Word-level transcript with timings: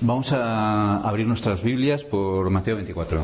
Vamos 0.00 0.32
a 0.32 0.98
abrir 0.98 1.26
nuestras 1.26 1.62
Biblias 1.62 2.04
por 2.04 2.50
Mateo 2.50 2.76
24. 2.76 3.20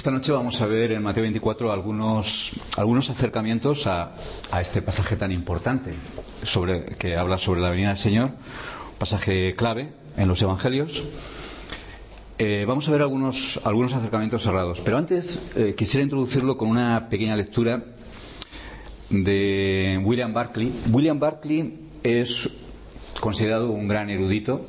Esta 0.00 0.10
noche 0.10 0.32
vamos 0.32 0.58
a 0.62 0.66
ver 0.66 0.92
en 0.92 1.02
Mateo 1.02 1.24
24 1.24 1.70
algunos, 1.70 2.52
algunos 2.78 3.10
acercamientos 3.10 3.86
a, 3.86 4.14
a 4.50 4.62
este 4.62 4.80
pasaje 4.80 5.14
tan 5.14 5.30
importante 5.30 5.92
sobre, 6.42 6.96
que 6.96 7.18
habla 7.18 7.36
sobre 7.36 7.60
la 7.60 7.68
venida 7.68 7.88
del 7.88 7.98
Señor, 7.98 8.30
pasaje 8.96 9.52
clave 9.52 9.90
en 10.16 10.26
los 10.26 10.40
Evangelios. 10.40 11.04
Eh, 12.38 12.64
vamos 12.66 12.88
a 12.88 12.92
ver 12.92 13.02
algunos, 13.02 13.60
algunos 13.62 13.92
acercamientos 13.92 14.42
cerrados, 14.42 14.80
pero 14.80 14.96
antes 14.96 15.38
eh, 15.54 15.74
quisiera 15.76 16.02
introducirlo 16.02 16.56
con 16.56 16.70
una 16.70 17.10
pequeña 17.10 17.36
lectura 17.36 17.84
de 19.10 20.00
William 20.02 20.32
Barclay. 20.32 20.72
William 20.90 21.20
Barclay 21.20 21.78
es 22.02 22.48
considerado 23.20 23.70
un 23.70 23.86
gran 23.86 24.08
erudito 24.08 24.64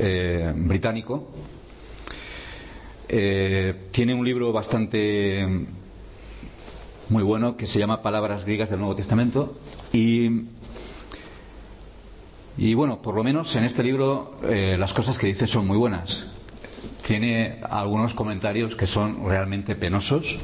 eh, 0.00 0.52
británico, 0.56 1.30
eh, 3.14 3.74
tiene 3.90 4.14
un 4.14 4.24
libro 4.24 4.52
bastante 4.52 5.46
muy 7.10 7.22
bueno 7.22 7.58
que 7.58 7.66
se 7.66 7.78
llama 7.78 8.00
Palabras 8.00 8.46
griegas 8.46 8.70
del 8.70 8.78
Nuevo 8.78 8.96
Testamento 8.96 9.54
y, 9.92 10.46
y 12.56 12.72
bueno, 12.72 13.02
por 13.02 13.14
lo 13.14 13.22
menos 13.22 13.54
en 13.54 13.64
este 13.64 13.82
libro 13.82 14.38
eh, 14.44 14.76
las 14.78 14.94
cosas 14.94 15.18
que 15.18 15.26
dice 15.26 15.46
son 15.46 15.66
muy 15.66 15.76
buenas. 15.76 16.26
Tiene 17.06 17.58
algunos 17.68 18.14
comentarios 18.14 18.74
que 18.74 18.86
son 18.86 19.28
realmente 19.28 19.76
penosos. 19.76 20.38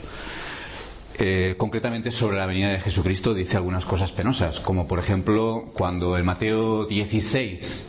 Eh, 1.18 1.54
concretamente 1.56 2.10
sobre 2.12 2.36
la 2.36 2.44
venida 2.44 2.68
de 2.68 2.80
Jesucristo 2.80 3.32
dice 3.32 3.56
algunas 3.56 3.86
cosas 3.86 4.12
penosas, 4.12 4.60
como 4.60 4.86
por 4.86 4.98
ejemplo 4.98 5.70
cuando 5.72 6.18
en 6.18 6.26
Mateo 6.26 6.84
16 6.84 7.84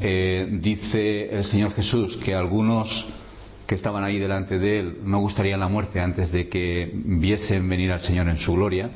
eh, 0.00 0.48
dice 0.50 1.36
el 1.36 1.44
Señor 1.44 1.72
Jesús 1.74 2.16
que 2.16 2.34
algunos 2.34 3.06
que 3.66 3.74
estaban 3.74 4.04
ahí 4.04 4.18
delante 4.18 4.58
de 4.58 4.78
él 4.78 4.98
no 5.04 5.18
gustarían 5.18 5.60
la 5.60 5.68
muerte 5.68 6.00
antes 6.00 6.32
de 6.32 6.48
que 6.48 6.90
viesen 6.94 7.68
venir 7.68 7.90
al 7.92 8.00
Señor 8.00 8.28
en 8.28 8.38
su 8.38 8.54
gloria. 8.54 8.90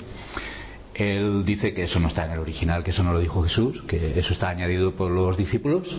Él 0.94 1.44
dice 1.44 1.72
que 1.72 1.84
eso 1.84 1.98
no 1.98 2.08
está 2.08 2.26
en 2.26 2.32
el 2.32 2.38
original, 2.38 2.84
que 2.84 2.91
eso 2.91 3.02
no 3.02 3.12
lo 3.12 3.20
dijo 3.20 3.42
Jesús, 3.42 3.82
que 3.82 4.18
eso 4.18 4.32
está 4.32 4.50
añadido 4.50 4.92
por 4.92 5.10
los 5.10 5.36
discípulos 5.36 5.96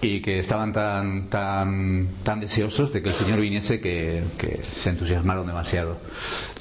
y 0.00 0.20
que 0.20 0.38
estaban 0.38 0.72
tan, 0.72 1.28
tan, 1.28 2.08
tan 2.22 2.40
deseosos 2.40 2.92
de 2.92 3.02
que 3.02 3.08
el 3.08 3.14
Señor 3.14 3.40
viniese 3.40 3.80
que, 3.80 4.22
que 4.38 4.60
se 4.70 4.90
entusiasmaron 4.90 5.46
demasiado. 5.46 5.96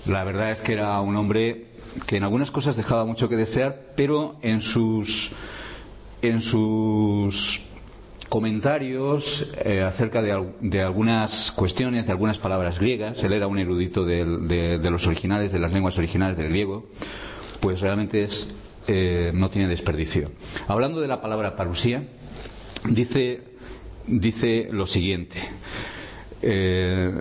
La 0.05 0.23
verdad 0.23 0.51
es 0.51 0.61
que 0.61 0.73
era 0.73 0.99
un 1.01 1.15
hombre 1.15 1.65
que 2.07 2.17
en 2.17 2.23
algunas 2.23 2.51
cosas 2.51 2.75
dejaba 2.75 3.05
mucho 3.05 3.29
que 3.29 3.35
desear, 3.35 3.93
pero 3.95 4.37
en 4.41 4.61
sus, 4.61 5.31
en 6.21 6.41
sus 6.41 7.61
comentarios 8.33 9.47
eh, 9.63 9.83
acerca 9.83 10.23
de, 10.23 10.43
de, 10.59 10.81
algunas 10.81 11.51
cuestiones, 11.51 12.07
de 12.07 12.13
algunas 12.13 12.39
palabras 12.39 12.79
griegas. 12.79 13.23
Él 13.23 13.33
era 13.33 13.45
un 13.45 13.59
erudito 13.59 14.05
de, 14.05 14.25
de, 14.25 14.79
de 14.79 14.89
los 14.89 15.05
originales, 15.05 15.51
de 15.51 15.59
las 15.59 15.71
lenguas 15.71 15.99
originales 15.99 16.35
del 16.35 16.49
griego. 16.49 16.83
Pues 17.59 17.79
realmente 17.79 18.23
es, 18.23 18.51
eh, 18.87 19.29
no 19.35 19.51
tiene 19.51 19.67
desperdicio. 19.67 20.31
Hablando 20.67 20.99
de 20.99 21.07
la 21.09 21.21
palabra 21.21 21.55
parusía, 21.55 22.07
dice, 22.89 23.41
dice 24.07 24.67
lo 24.71 24.87
siguiente. 24.87 25.37
Eh, 26.41 27.13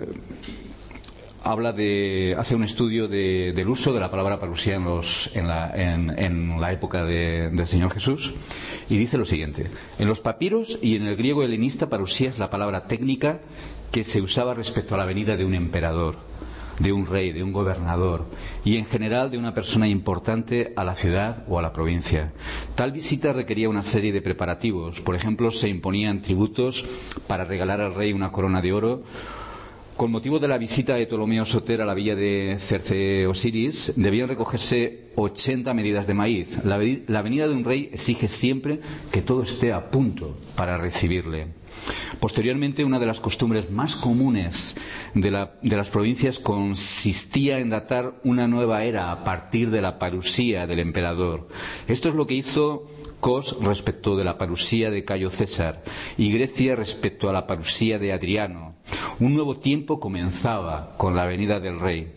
habla 1.43 1.73
de, 1.73 2.35
hace 2.37 2.55
un 2.55 2.63
estudio 2.63 3.07
de, 3.07 3.51
del 3.53 3.67
uso 3.67 3.93
de 3.93 3.99
la 3.99 4.09
palabra 4.09 4.39
parusía 4.39 4.75
en, 4.75 4.85
los, 4.85 5.29
en, 5.35 5.47
la, 5.47 6.71
época 6.71 7.03
de, 7.03 7.49
del 7.49 7.67
Señor 7.67 7.91
Jesús 7.91 8.33
y 8.89 8.97
dice 8.97 9.17
lo 9.17 9.25
siguiente. 9.25 9.69
En 9.99 10.07
los 10.07 10.21
papiros 10.21 10.79
y 10.81 10.95
en 10.95 11.03
el 11.03 11.17
griego 11.17 11.43
helenista 11.43 11.89
parusía 11.89 12.29
es 12.29 12.39
la 12.39 12.49
palabra 12.49 12.85
técnica 12.87 13.41
que 13.91 14.03
se 14.03 14.21
usaba 14.21 14.53
respecto 14.53 14.95
a 14.95 14.97
la 14.97 15.05
venida 15.05 15.35
de 15.35 15.45
un 15.45 15.53
emperador, 15.53 16.15
de 16.79 16.93
un 16.93 17.05
rey, 17.05 17.33
de 17.33 17.43
un 17.43 17.51
gobernador 17.51 18.25
y 18.63 18.77
en 18.77 18.85
general 18.85 19.29
de 19.29 19.37
una 19.37 19.53
persona 19.53 19.87
importante 19.87 20.71
a 20.77 20.85
la 20.85 20.95
ciudad 20.95 21.43
o 21.49 21.59
a 21.59 21.61
la 21.61 21.73
provincia. 21.73 22.31
Tal 22.75 22.93
visita 22.93 23.33
requería 23.33 23.69
una 23.69 23.83
serie 23.83 24.13
de 24.13 24.21
preparativos. 24.21 25.01
Por 25.01 25.13
ejemplo, 25.13 25.51
se 25.51 25.67
imponían 25.67 26.21
tributos 26.21 26.85
para 27.27 27.43
regalar 27.43 27.81
al 27.81 27.93
rey 27.93 28.13
una 28.13 28.31
corona 28.31 28.61
de 28.61 28.71
oro 28.71 29.03
con 29.95 30.11
motivo 30.11 30.39
de 30.39 30.47
la 30.47 30.57
visita 30.57 30.95
de 30.95 31.05
Ptolomeo 31.05 31.45
Soter 31.45 31.81
a 31.81 31.85
la 31.85 31.93
villa 31.93 32.15
de 32.15 32.57
Cerce 32.59 33.27
Osiris, 33.27 33.93
debían 33.95 34.27
recogerse 34.27 35.11
80 35.15 35.73
medidas 35.73 36.07
de 36.07 36.13
maíz. 36.13 36.63
La, 36.63 36.79
la, 37.07 37.21
venida 37.21 37.47
de 37.47 37.53
un 37.53 37.63
rey 37.63 37.89
exige 37.91 38.27
siempre 38.27 38.79
que 39.11 39.21
todo 39.21 39.43
esté 39.43 39.71
a 39.71 39.91
punto 39.91 40.35
para 40.55 40.77
recibirle. 40.77 41.47
Posteriormente, 42.19 42.83
una 42.85 42.99
de 42.99 43.05
las 43.05 43.19
costumbres 43.19 43.69
más 43.71 43.95
comunes 43.95 44.75
de, 45.13 45.31
la, 45.31 45.55
de 45.61 45.75
las 45.75 45.89
provincias 45.89 46.39
consistía 46.39 47.59
en 47.59 47.69
datar 47.69 48.19
una 48.23 48.47
nueva 48.47 48.83
era 48.83 49.11
a 49.11 49.23
partir 49.23 49.69
de 49.69 49.81
la 49.81 49.99
parusía 49.99 50.65
del 50.67 50.79
emperador. 50.79 51.47
Esto 51.87 52.09
es 52.09 52.15
lo 52.15 52.25
que 52.27 52.35
hizo 52.35 52.87
Cos 53.23 53.55
respecto 53.61 54.17
de 54.17 54.25
la 54.25 54.37
parusía 54.37 54.91
de 54.91 55.05
Cayo 55.05 55.29
César 55.29 55.81
y 56.17 56.33
Grecia 56.33 56.75
respecto 56.75 57.29
a 57.29 57.31
la 57.31 57.47
parusía 57.47 57.97
de 57.97 58.11
Adriano. 58.11 58.75
Un 59.21 59.33
nuevo 59.33 59.55
tiempo 59.55 60.01
comenzaba 60.01 60.97
con 60.97 61.15
la 61.15 61.25
venida 61.25 61.61
del 61.61 61.79
rey. 61.79 62.11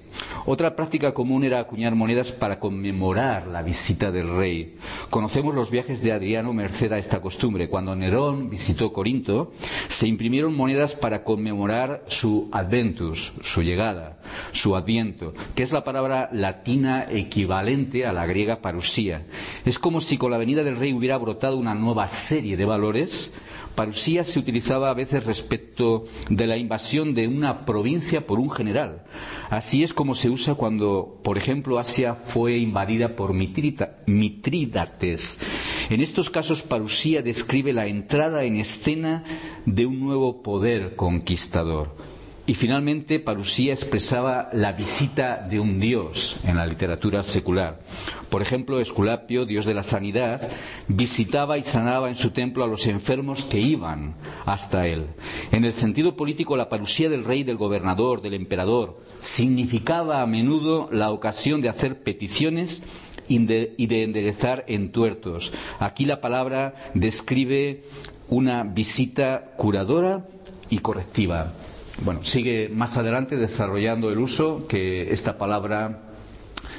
Otra 0.44 0.76
práctica 0.76 1.12
común 1.12 1.42
era 1.42 1.58
acuñar 1.58 1.94
monedas 1.94 2.30
para 2.30 2.60
conmemorar 2.60 3.48
la 3.48 3.62
visita 3.62 4.12
del 4.12 4.28
rey. 4.28 4.76
Conocemos 5.10 5.54
los 5.54 5.70
viajes 5.70 6.02
de 6.02 6.12
Adriano 6.12 6.52
merced 6.52 6.92
a 6.92 6.98
esta 6.98 7.20
costumbre. 7.20 7.68
Cuando 7.68 7.96
Nerón 7.96 8.48
visitó 8.48 8.92
Corinto, 8.92 9.52
se 9.88 10.06
imprimieron 10.06 10.54
monedas 10.54 10.94
para 10.94 11.24
conmemorar 11.24 12.04
su 12.06 12.48
adventus, 12.52 13.32
su 13.42 13.62
llegada, 13.62 14.18
su 14.52 14.76
adviento, 14.76 15.34
que 15.56 15.64
es 15.64 15.72
la 15.72 15.82
palabra 15.82 16.28
latina 16.32 17.06
equivalente 17.10 18.06
a 18.06 18.12
la 18.12 18.26
griega 18.26 18.60
parusía. 18.62 19.26
Es 19.64 19.80
como 19.80 20.00
si 20.00 20.16
con 20.16 20.30
la 20.30 20.38
venida 20.38 20.62
del 20.62 20.76
rey 20.76 20.92
hubiera 20.92 21.18
brotado 21.18 21.56
una 21.56 21.74
nueva 21.74 22.06
serie 22.06 22.56
de 22.56 22.64
valores 22.64 23.32
Parusía 23.76 24.24
se 24.24 24.38
utilizaba 24.38 24.88
a 24.88 24.94
veces 24.94 25.24
respecto 25.24 26.06
de 26.30 26.46
la 26.46 26.56
invasión 26.56 27.14
de 27.14 27.28
una 27.28 27.66
provincia 27.66 28.26
por 28.26 28.40
un 28.40 28.50
general. 28.50 29.04
Así 29.50 29.82
es 29.82 29.92
como 29.92 30.05
se 30.14 30.30
usa 30.30 30.54
cuando, 30.54 31.20
por 31.22 31.38
ejemplo, 31.38 31.78
Asia 31.78 32.14
fue 32.14 32.58
invadida 32.58 33.16
por 33.16 33.32
Mitrídates. 33.34 35.40
En 35.90 36.00
estos 36.00 36.30
casos, 36.30 36.62
Parusía 36.62 37.22
describe 37.22 37.72
la 37.72 37.86
entrada 37.86 38.44
en 38.44 38.56
escena 38.56 39.24
de 39.64 39.86
un 39.86 40.00
nuevo 40.00 40.42
poder 40.42 40.96
conquistador. 40.96 42.05
Y 42.48 42.54
finalmente, 42.54 43.18
Parusía 43.18 43.72
expresaba 43.72 44.50
la 44.52 44.70
visita 44.70 45.44
de 45.50 45.58
un 45.58 45.80
dios 45.80 46.38
en 46.44 46.56
la 46.56 46.66
literatura 46.66 47.24
secular. 47.24 47.80
Por 48.30 48.40
ejemplo, 48.40 48.78
Esculapio, 48.78 49.46
dios 49.46 49.66
de 49.66 49.74
la 49.74 49.82
sanidad, 49.82 50.48
visitaba 50.86 51.58
y 51.58 51.64
sanaba 51.64 52.08
en 52.08 52.14
su 52.14 52.30
templo 52.30 52.62
a 52.62 52.68
los 52.68 52.86
enfermos 52.86 53.44
que 53.44 53.58
iban 53.58 54.14
hasta 54.44 54.86
él. 54.86 55.06
En 55.50 55.64
el 55.64 55.72
sentido 55.72 56.14
político, 56.14 56.56
la 56.56 56.68
parusía 56.68 57.08
del 57.10 57.24
rey, 57.24 57.42
del 57.42 57.56
gobernador, 57.56 58.22
del 58.22 58.34
emperador, 58.34 59.00
significaba 59.20 60.22
a 60.22 60.26
menudo 60.26 60.88
la 60.92 61.10
ocasión 61.10 61.60
de 61.60 61.68
hacer 61.68 62.00
peticiones 62.00 62.84
y 63.26 63.38
de 63.44 64.02
enderezar 64.04 64.64
entuertos. 64.68 65.52
Aquí 65.80 66.04
la 66.04 66.20
palabra 66.20 66.74
describe 66.94 67.82
una 68.28 68.62
visita 68.62 69.52
curadora 69.56 70.28
y 70.70 70.78
correctiva. 70.78 71.52
Bueno, 72.04 72.24
sigue 72.24 72.68
más 72.68 72.96
adelante 72.96 73.36
desarrollando 73.36 74.10
el 74.10 74.18
uso 74.18 74.66
que 74.68 75.12
esta 75.12 75.38
palabra 75.38 76.02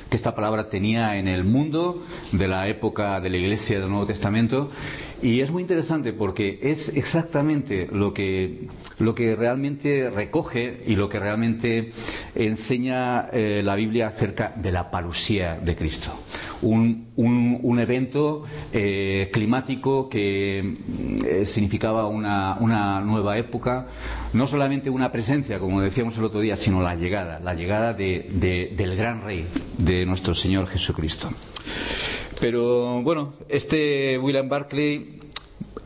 que 0.09 0.15
esta 0.15 0.35
palabra 0.35 0.69
tenía 0.69 1.17
en 1.17 1.27
el 1.27 1.43
mundo 1.43 2.03
de 2.31 2.47
la 2.47 2.67
época 2.67 3.19
de 3.19 3.29
la 3.29 3.37
Iglesia 3.37 3.79
del 3.79 3.89
Nuevo 3.89 4.05
Testamento. 4.05 4.69
Y 5.21 5.41
es 5.41 5.51
muy 5.51 5.61
interesante 5.61 6.13
porque 6.13 6.59
es 6.61 6.89
exactamente 6.89 7.87
lo 7.91 8.13
que, 8.13 8.67
lo 8.99 9.13
que 9.13 9.35
realmente 9.35 10.09
recoge 10.09 10.83
y 10.87 10.95
lo 10.95 11.07
que 11.09 11.19
realmente 11.19 11.91
enseña 12.35 13.29
eh, 13.31 13.61
la 13.63 13.75
Biblia 13.75 14.07
acerca 14.07 14.53
de 14.55 14.71
la 14.71 14.89
parusía 14.89 15.55
de 15.55 15.75
Cristo. 15.75 16.11
Un, 16.61 17.09
un, 17.15 17.79
evento 17.79 18.43
eh, 18.73 19.29
climático 19.31 20.09
que 20.09 20.77
eh, 21.23 21.45
significaba 21.45 22.07
una, 22.07 22.57
una, 22.59 22.99
nueva 23.01 23.37
época, 23.37 23.87
no 24.33 24.47
solamente 24.47 24.89
una 24.89 25.11
presencia, 25.11 25.59
como 25.59 25.81
decíamos 25.81 26.17
el 26.17 26.23
otro 26.23 26.39
día, 26.39 26.55
sino 26.55 26.81
la 26.81 26.95
llegada, 26.95 27.39
la 27.39 27.53
llegada 27.53 27.93
de, 27.93 28.73
del 28.75 28.95
gran 28.95 29.23
rey, 29.23 29.45
de 29.77 30.05
nuestro 30.07 30.33
Señor 30.33 30.65
Jesucristo. 30.67 31.29
Pero 32.39 33.01
bueno, 33.03 33.33
este 33.49 34.17
William 34.17 34.49
Barclay 34.49 35.17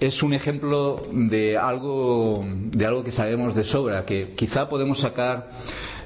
es 0.02 0.24
un 0.24 0.34
ejemplo 0.34 1.00
de 1.12 1.58
algo, 1.58 2.44
de 2.44 2.86
algo 2.88 3.04
que 3.04 3.12
sabemos 3.12 3.54
de 3.54 3.64
sobra, 3.64 4.04
que 4.04 4.32
quizá 4.36 4.68
podemos 4.68 4.98
sacar 5.00 5.52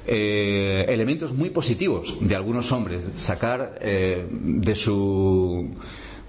eh, 0.06 0.84
elementos 0.88 1.32
muy 1.32 1.48
positivos 1.48 2.14
de 2.20 2.36
algunos 2.36 2.70
hombres, 2.72 3.10
sacar 3.16 3.78
eh, 3.80 4.26
de, 4.30 4.74
su, 4.74 5.70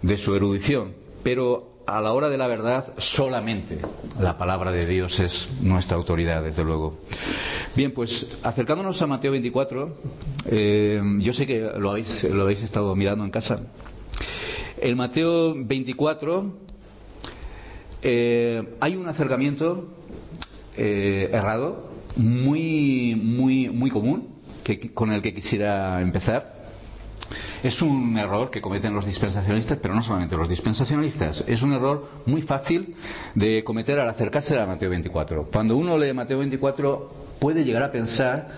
de 0.01 0.15
su 0.17 0.33
erudición, 0.33 0.93
pero 1.23 1.73
a 1.85 1.99
la 2.01 2.13
hora 2.13 2.29
de 2.29 2.37
la 2.37 2.47
verdad 2.47 2.93
solamente 2.97 3.79
la 4.17 4.37
palabra 4.37 4.71
de 4.71 4.85
Dios 4.85 5.19
es 5.19 5.49
nuestra 5.61 5.97
autoridad, 5.97 6.43
desde 6.43 6.63
luego. 6.63 6.97
Bien, 7.75 7.91
pues 7.91 8.27
acercándonos 8.43 9.01
a 9.01 9.07
Mateo 9.07 9.31
24, 9.31 9.93
eh, 10.45 11.01
yo 11.19 11.33
sé 11.33 11.45
que 11.45 11.59
lo 11.77 11.91
habéis, 11.91 12.23
lo 12.23 12.43
habéis 12.43 12.63
estado 12.63 12.95
mirando 12.95 13.25
en 13.25 13.29
casa. 13.31 13.59
En 14.79 14.95
Mateo 14.95 15.53
24 15.53 16.66
eh, 18.01 18.75
hay 18.79 18.95
un 18.95 19.07
acercamiento 19.07 19.88
eh, 20.75 21.29
errado 21.31 21.91
muy, 22.15 23.15
muy, 23.15 23.69
muy 23.69 23.89
común 23.89 24.27
que, 24.63 24.94
con 24.94 25.11
el 25.11 25.21
que 25.21 25.33
quisiera 25.33 26.01
empezar. 26.01 26.57
Es 27.63 27.81
un 27.81 28.17
error 28.17 28.49
que 28.49 28.61
cometen 28.61 28.94
los 28.94 29.05
dispensacionalistas, 29.05 29.79
pero 29.81 29.94
no 29.94 30.01
solamente 30.01 30.38
los 30.38 30.47
dispensacionalistas. 30.47 31.44
Es 31.47 31.63
un 31.63 31.73
error 31.73 32.07
muy 32.25 32.41
fácil 32.41 32.95
de 33.35 33.63
cometer 33.63 34.00
al 34.00 34.09
acercarse 34.09 34.57
a 34.59 34.65
Mateo 34.65 34.89
24. 34.89 35.50
Cuando 35.51 35.75
uno 35.75 35.97
lee 35.97 36.13
Mateo 36.13 36.38
24 36.38 37.11
puede 37.39 37.63
llegar 37.65 37.83
a 37.83 37.91
pensar 37.91 38.50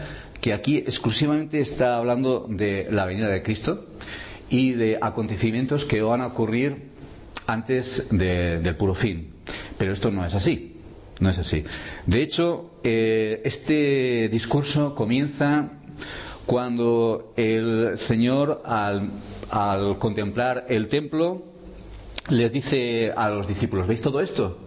que 0.41 0.53
aquí 0.53 0.77
exclusivamente 0.77 1.59
está 1.61 1.97
hablando 1.97 2.45
de 2.49 2.87
la 2.91 3.05
venida 3.05 3.29
de 3.29 3.41
Cristo 3.41 3.85
y 4.49 4.71
de 4.73 4.97
acontecimientos 5.01 5.85
que 5.85 6.01
van 6.01 6.21
a 6.21 6.27
ocurrir 6.27 6.89
antes 7.49 8.07
del 8.11 8.75
puro 8.75 8.93
fin. 8.93 9.33
Pero 9.77 9.91
esto 9.91 10.11
no 10.11 10.25
es 10.25 10.35
así. 10.35 10.75
No 11.19 11.29
es 11.29 11.39
así. 11.39 11.63
De 12.05 12.21
hecho, 12.21 12.71
eh, 12.83 13.41
este 13.43 14.29
discurso 14.29 14.95
comienza 14.95 15.69
cuando 16.45 17.33
el 17.35 17.97
Señor, 17.97 18.61
al, 18.65 19.11
al 19.49 19.97
contemplar 19.97 20.65
el 20.69 20.87
templo, 20.87 21.43
les 22.29 22.53
dice 22.53 23.11
a 23.15 23.29
los 23.29 23.47
discípulos, 23.47 23.87
¿veis 23.87 24.01
todo 24.01 24.21
esto? 24.21 24.57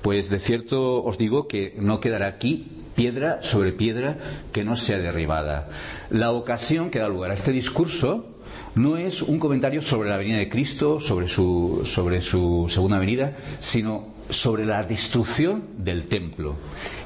Pues 0.00 0.30
de 0.30 0.38
cierto 0.38 1.02
os 1.04 1.18
digo 1.18 1.46
que 1.46 1.74
no 1.78 2.00
quedará 2.00 2.28
aquí 2.28 2.66
piedra 2.94 3.42
sobre 3.42 3.72
piedra 3.72 4.18
que 4.52 4.64
no 4.64 4.76
sea 4.76 4.98
derribada. 4.98 5.68
La 6.10 6.30
ocasión 6.32 6.90
que 6.90 7.00
da 7.00 7.08
lugar 7.08 7.30
a 7.32 7.34
este 7.34 7.52
discurso 7.52 8.29
no 8.74 8.96
es 8.96 9.22
un 9.22 9.38
comentario 9.38 9.82
sobre 9.82 10.10
la 10.10 10.16
venida 10.16 10.38
de 10.38 10.48
Cristo, 10.48 11.00
sobre 11.00 11.28
su, 11.28 11.82
sobre 11.84 12.20
su 12.20 12.66
segunda 12.68 12.98
venida, 12.98 13.36
sino 13.60 14.14
sobre 14.28 14.64
la 14.64 14.82
destrucción 14.84 15.64
del 15.78 16.06
templo. 16.08 16.56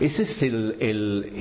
Esa 0.01 0.23
es 0.23 0.45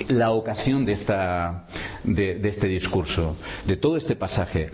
la 0.10 0.32
ocasión 0.32 0.86
de, 0.86 0.94
esta, 0.94 1.68
de 2.04 2.40
este 2.48 2.68
discurso, 2.68 3.36
de 3.66 3.76
todo 3.78 3.98
este 3.98 4.16
pasaje. 4.16 4.72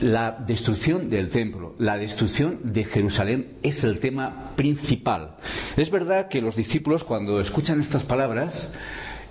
La 0.00 0.32
destrucción 0.32 1.10
del 1.10 1.30
templo, 1.30 1.74
la 1.78 1.96
destrucción 1.96 2.58
de 2.64 2.84
Jerusalén 2.84 3.58
es 3.62 3.84
el 3.84 3.98
tema 3.98 4.52
principal. 4.56 5.36
Es 5.76 5.90
verdad 5.90 6.28
que 6.28 6.40
los 6.40 6.56
discípulos 6.56 7.04
cuando 7.04 7.40
escuchan 7.40 7.80
estas 7.80 8.02
palabras 8.04 8.70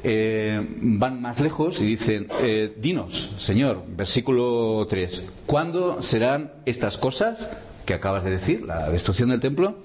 eh, 0.04 0.66
van 0.82 1.22
más 1.22 1.40
lejos 1.40 1.82
y 1.82 1.86
dicen, 1.86 2.28
eh, 2.42 2.74
dinos, 2.78 3.36
Señor, 3.38 3.84
versículo 3.88 4.86
3, 4.90 5.28
¿cuándo 5.46 6.02
serán 6.02 6.52
estas 6.66 6.98
cosas 6.98 7.52
que 7.86 7.94
acabas 7.94 8.24
de 8.24 8.32
decir, 8.32 8.64
la 8.64 8.90
destrucción 8.90 9.30
del 9.30 9.40
templo? 9.40 9.78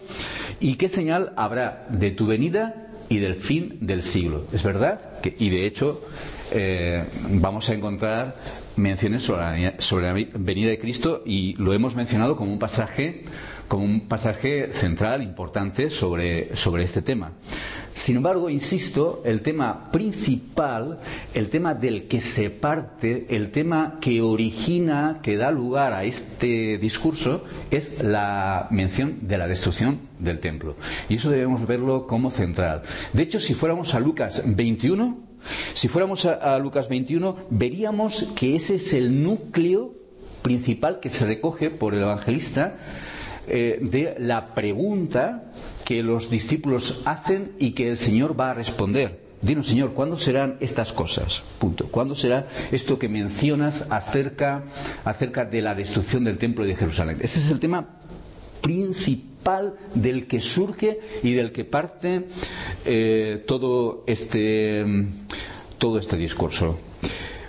¿Y 0.60 0.76
qué 0.76 0.88
señal 0.88 1.32
habrá 1.36 1.86
de 1.90 2.10
tu 2.10 2.26
venida 2.26 2.88
y 3.08 3.18
del 3.18 3.36
fin 3.36 3.78
del 3.80 4.02
siglo? 4.02 4.44
Es 4.52 4.62
verdad 4.62 5.20
que, 5.20 5.34
y 5.38 5.50
de 5.50 5.66
hecho, 5.66 6.02
eh, 6.50 7.04
vamos 7.30 7.68
a 7.68 7.74
encontrar 7.74 8.36
menciones 8.76 9.22
sobre 9.22 9.62
la, 9.62 9.74
sobre 9.80 10.06
la 10.06 10.12
venida 10.38 10.70
de 10.70 10.78
Cristo 10.78 11.22
y 11.24 11.54
lo 11.56 11.72
hemos 11.72 11.96
mencionado 11.96 12.36
como 12.36 12.52
un 12.52 12.58
pasaje 12.58 13.24
como 13.68 13.84
un 13.84 14.00
pasaje 14.08 14.72
central 14.72 15.22
importante 15.22 15.90
sobre, 15.90 16.54
sobre 16.56 16.84
este 16.84 17.02
tema. 17.02 17.32
Sin 17.96 18.16
embargo, 18.16 18.50
insisto, 18.50 19.22
el 19.24 19.40
tema 19.40 19.90
principal, 19.90 21.00
el 21.32 21.48
tema 21.48 21.72
del 21.72 22.06
que 22.08 22.20
se 22.20 22.50
parte, 22.50 23.26
el 23.30 23.50
tema 23.50 23.96
que 24.02 24.20
origina, 24.20 25.20
que 25.22 25.38
da 25.38 25.50
lugar 25.50 25.94
a 25.94 26.04
este 26.04 26.76
discurso, 26.76 27.44
es 27.70 28.02
la 28.02 28.68
mención 28.70 29.20
de 29.22 29.38
la 29.38 29.48
destrucción 29.48 30.00
del 30.18 30.40
templo. 30.40 30.76
Y 31.08 31.14
eso 31.14 31.30
debemos 31.30 31.66
verlo 31.66 32.06
como 32.06 32.30
central. 32.30 32.82
De 33.14 33.22
hecho, 33.22 33.40
si 33.40 33.54
fuéramos 33.54 33.94
a 33.94 34.00
Lucas 34.00 34.42
21, 34.44 35.18
si 35.72 35.88
fuéramos 35.88 36.26
a, 36.26 36.34
a 36.34 36.58
Lucas 36.58 36.90
21, 36.90 37.46
veríamos 37.48 38.26
que 38.36 38.56
ese 38.56 38.74
es 38.74 38.92
el 38.92 39.22
núcleo 39.22 39.94
principal 40.42 41.00
que 41.00 41.08
se 41.08 41.24
recoge 41.24 41.70
por 41.70 41.94
el 41.94 42.02
evangelista 42.02 42.76
eh, 43.48 43.78
de 43.80 44.16
la 44.18 44.54
pregunta 44.54 45.44
que 45.84 46.02
los 46.02 46.30
discípulos 46.30 47.02
hacen 47.04 47.52
y 47.58 47.72
que 47.72 47.88
el 47.88 47.96
Señor 47.98 48.38
va 48.38 48.50
a 48.50 48.54
responder. 48.54 49.26
Dinos, 49.42 49.66
Señor, 49.68 49.92
¿cuándo 49.92 50.16
serán 50.16 50.56
estas 50.60 50.92
cosas? 50.92 51.42
Punto. 51.58 51.88
¿Cuándo 51.88 52.14
será 52.14 52.48
esto 52.72 52.98
que 52.98 53.08
mencionas 53.08 53.86
acerca, 53.90 54.64
acerca 55.04 55.44
de 55.44 55.60
la 55.62 55.74
destrucción 55.74 56.24
del 56.24 56.38
templo 56.38 56.64
de 56.64 56.74
Jerusalén? 56.74 57.18
Ese 57.20 57.38
es 57.40 57.50
el 57.50 57.58
tema 57.60 57.86
principal 58.62 59.74
del 59.94 60.26
que 60.26 60.40
surge 60.40 60.98
y 61.22 61.32
del 61.32 61.52
que 61.52 61.64
parte 61.64 62.24
eh, 62.84 63.44
todo, 63.46 64.02
este, 64.06 64.84
todo 65.78 65.98
este 65.98 66.16
discurso. 66.16 66.78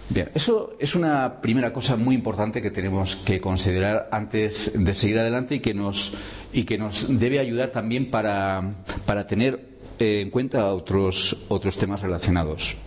Bien, 0.10 0.30
eso 0.34 0.76
es 0.80 0.96
una 0.96 1.42
primera 1.42 1.74
cosa 1.74 1.98
muy 1.98 2.16
importante 2.16 2.62
que 2.62 2.72
tenemos 2.72 3.18
que 3.18 3.42
considerar 3.42 4.08
antes 4.12 4.72
de 4.74 4.94
seguir 4.94 5.20
adelante 5.20 5.56
y 5.56 5.60
que 5.60 5.74
nos, 5.74 6.14
y 6.54 6.64
que 6.64 6.78
nos 6.78 7.20
debe 7.20 7.40
ayudar 7.40 7.72
también 7.72 8.10
para, 8.10 8.76
para 9.06 9.28
tener 9.28 9.68
eh, 10.00 10.22
en 10.22 10.30
cuenta 10.30 10.66
otros, 10.74 11.36
otros 11.50 11.76
temas 11.78 12.02
relacionados. 12.02 12.78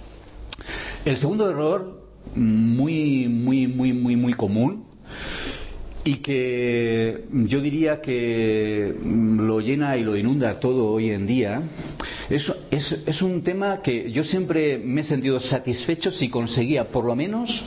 El 1.04 1.16
segundo 1.18 1.50
error, 1.50 2.08
muy, 2.34 3.28
muy, 3.28 3.66
muy, 3.66 3.92
muy, 3.92 4.16
muy 4.16 4.32
común, 4.34 4.86
y 6.04 6.16
que 6.16 7.24
yo 7.30 7.60
diría 7.60 8.00
que 8.00 8.94
lo 9.02 9.60
llena 9.60 9.96
y 9.96 10.02
lo 10.02 10.16
inunda 10.16 10.58
todo 10.60 10.86
hoy 10.86 11.10
en 11.10 11.26
día, 11.26 11.62
es, 12.30 12.52
es, 12.70 13.22
un 13.22 13.42
tema 13.42 13.82
que 13.82 14.10
yo 14.10 14.24
siempre 14.24 14.78
me 14.78 15.02
he 15.02 15.04
sentido 15.04 15.40
satisfecho 15.40 16.10
si 16.12 16.30
conseguía 16.30 16.88
por 16.88 17.04
lo 17.04 17.16
menos 17.16 17.64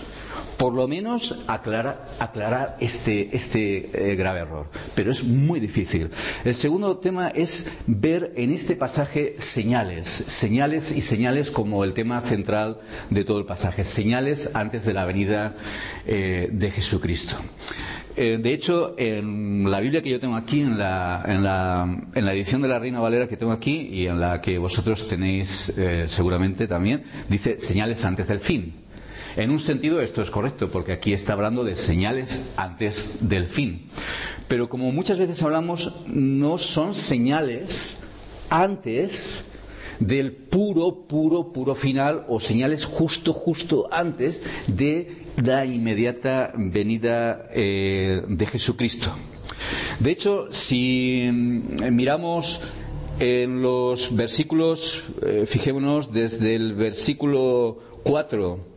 por 0.58 0.74
lo 0.74 0.88
menos 0.88 1.40
aclarar, 1.48 2.10
aclarar 2.20 2.78
este, 2.80 3.36
este 3.36 4.12
eh, 4.12 4.16
grave 4.16 4.42
error. 4.42 4.68
Pero 4.96 5.12
es 5.12 5.24
muy 5.24 5.60
difícil. 5.60 6.12
El 6.46 6.56
segundo 6.56 6.98
tema 6.98 7.30
es 7.30 7.68
ver 7.88 8.34
en 8.36 8.52
este 8.52 8.76
pasaje 8.76 9.36
señales, 9.40 10.08
señales 10.10 10.92
y 10.96 11.02
señales 11.02 11.52
como 11.52 11.84
el 11.84 11.94
tema 11.94 12.22
central 12.22 12.80
de 13.10 13.26
todo 13.26 13.40
el 13.40 13.46
pasaje, 13.46 13.84
señales 13.84 14.52
antes 14.54 14.86
de 14.86 14.94
la 14.94 15.06
venida 15.06 15.56
eh, 16.06 16.50
de 16.52 16.72
Jesucristo. 16.72 17.36
Eh, 18.16 18.38
de 18.40 18.54
hecho, 18.54 18.94
en 18.98 19.70
la 19.72 19.80
Biblia 19.80 20.04
que 20.04 20.10
yo 20.10 20.20
tengo 20.20 20.36
aquí, 20.36 20.62
en 20.62 20.78
la, 20.78 21.24
en, 21.28 21.44
la, 21.44 22.04
en 22.14 22.26
la, 22.26 22.34
edición 22.34 22.62
de 22.62 22.68
la 22.68 22.78
Reina 22.78 23.00
Valera 23.00 23.28
que 23.28 23.38
tengo 23.38 23.52
aquí 23.52 23.90
y 23.92 24.06
en 24.06 24.20
la 24.20 24.40
que 24.40 24.60
vosotros 24.60 25.08
tenéis 25.08 25.74
eh, 25.76 26.06
seguramente 26.08 26.68
también, 26.68 27.04
dice 27.28 27.60
señales 27.60 28.06
antes 28.06 28.28
del 28.28 28.40
fin. 28.40 28.74
En 29.36 29.50
un 29.50 29.60
sentido 29.60 30.00
esto 30.00 30.22
es 30.22 30.30
correcto, 30.30 30.70
porque 30.70 30.92
aquí 30.92 31.12
está 31.14 31.34
hablando 31.34 31.64
de 31.64 31.76
señales 31.76 32.44
antes 32.56 33.18
del 33.28 33.48
fin. 33.48 33.88
Pero 34.48 34.70
como 34.70 34.92
muchas 34.92 35.18
veces 35.18 35.42
hablamos, 35.42 35.92
no 36.06 36.60
son 36.60 36.94
señales 36.94 37.98
antes 38.52 39.44
del 40.08 40.32
puro, 40.34 41.06
puro, 41.08 41.52
puro 41.54 41.76
final 41.76 42.26
o 42.28 42.40
señales 42.40 42.86
justo, 42.86 43.34
justo 43.34 43.88
antes 43.92 44.42
de 44.68 45.24
la 45.38 45.66
inmediata 45.66 46.52
venida 46.56 47.48
eh, 47.52 48.22
de 48.28 48.46
Jesucristo. 48.46 49.12
De 50.00 50.12
hecho, 50.12 50.48
si 50.52 51.30
mm, 51.32 51.92
miramos 51.92 52.62
en 53.20 53.62
los 53.62 54.16
versículos, 54.16 55.04
eh, 55.22 55.46
fijémonos 55.48 56.12
desde 56.12 56.56
el 56.56 56.74
versículo 56.74 57.80
4 58.04 58.74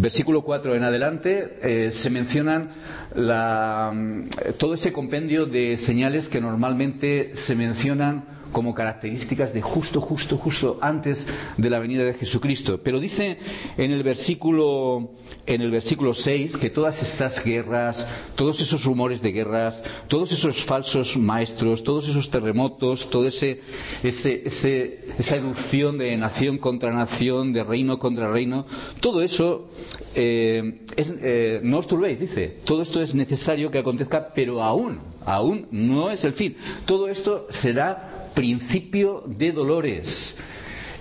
versículo 0.00 0.42
4 0.42 0.76
en 0.76 0.84
adelante 0.84 1.58
eh, 1.62 1.90
se 1.90 2.08
mencionan 2.08 2.70
mm, 3.14 4.54
todo 4.56 4.72
ese 4.74 4.92
compendio 4.94 5.44
de 5.44 5.76
señales 5.76 6.28
que 6.30 6.40
normalmente 6.40 7.32
se 7.34 7.54
mencionan 7.54 8.39
como 8.52 8.74
características 8.74 9.54
de 9.54 9.62
justo, 9.62 10.00
justo, 10.00 10.36
justo 10.36 10.78
antes 10.80 11.26
de 11.56 11.70
la 11.70 11.78
venida 11.78 12.04
de 12.04 12.14
Jesucristo. 12.14 12.80
Pero 12.82 13.00
dice 13.00 13.38
en 13.76 13.90
el 13.92 14.02
versículo, 14.02 15.10
en 15.46 15.60
el 15.60 15.70
versículo 15.70 16.14
6 16.14 16.56
que 16.56 16.70
todas 16.70 17.02
estas 17.02 17.44
guerras, 17.44 18.06
todos 18.34 18.60
esos 18.60 18.84
rumores 18.84 19.22
de 19.22 19.32
guerras, 19.32 19.82
todos 20.08 20.32
esos 20.32 20.62
falsos 20.64 21.16
maestros, 21.16 21.84
todos 21.84 22.08
esos 22.08 22.30
terremotos, 22.30 23.10
toda 23.10 23.28
ese, 23.28 23.60
esa 24.02 25.36
erupción 25.36 25.98
de 25.98 26.16
nación 26.16 26.58
contra 26.58 26.92
nación, 26.92 27.52
de 27.52 27.64
reino 27.64 27.98
contra 27.98 28.30
reino, 28.30 28.66
todo 29.00 29.22
eso 29.22 29.68
eh, 30.14 30.80
eh, 30.96 31.60
no 31.62 31.78
os 31.78 31.86
turbéis, 31.86 32.18
dice, 32.18 32.56
todo 32.64 32.82
esto 32.82 33.00
es 33.00 33.14
necesario 33.14 33.70
que 33.70 33.78
acontezca, 33.78 34.32
pero 34.34 34.62
aún, 34.62 34.98
aún 35.24 35.68
no 35.70 36.10
es 36.10 36.24
el 36.24 36.32
fin. 36.32 36.56
Todo 36.84 37.08
esto 37.08 37.46
será 37.50 38.09
principio 38.34 39.22
de 39.26 39.52
dolores. 39.52 40.36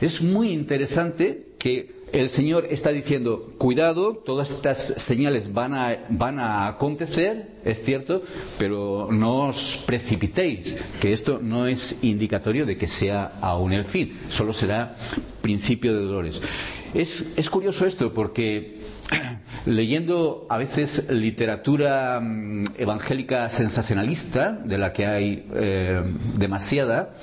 Es 0.02 0.22
muy 0.22 0.52
interesante 0.52 1.48
que 1.58 2.00
el 2.14 2.30
Señor 2.30 2.68
está 2.72 2.90
diciendo, 2.92 3.54
cuidado, 3.58 4.16
todas 4.26 4.52
estas 4.52 4.94
señales 4.98 5.54
van 5.54 5.74
a, 5.74 5.98
van 6.10 6.40
a 6.40 6.68
acontecer, 6.68 7.50
es 7.64 7.84
cierto, 7.84 8.24
pero 8.58 9.10
no 9.12 9.48
os 9.50 9.78
precipitéis, 9.86 10.78
que 11.00 11.14
esto 11.14 11.40
no 11.42 11.68
es 11.68 11.98
indicatorio 12.02 12.66
de 12.66 12.78
que 12.78 12.88
sea 12.88 13.38
aún 13.42 13.74
el 13.74 13.86
fin, 13.86 14.18
solo 14.30 14.54
será 14.54 14.96
principio 15.42 15.94
de 15.94 16.02
dolores. 16.06 16.42
Es, 16.94 17.34
es 17.38 17.50
curioso 17.50 17.86
esto 17.86 18.12
porque 18.14 18.79
leyendo 19.66 20.46
a 20.50 20.58
veces 20.58 21.06
literatura 21.10 22.20
mm, 22.20 22.64
evangélica 22.78 23.50
sensacionalista, 23.50 24.52
de 24.52 24.78
la 24.78 24.94
que 24.94 25.06
hay 25.06 25.46
eh, 25.54 26.02
demasiada, 26.38 27.14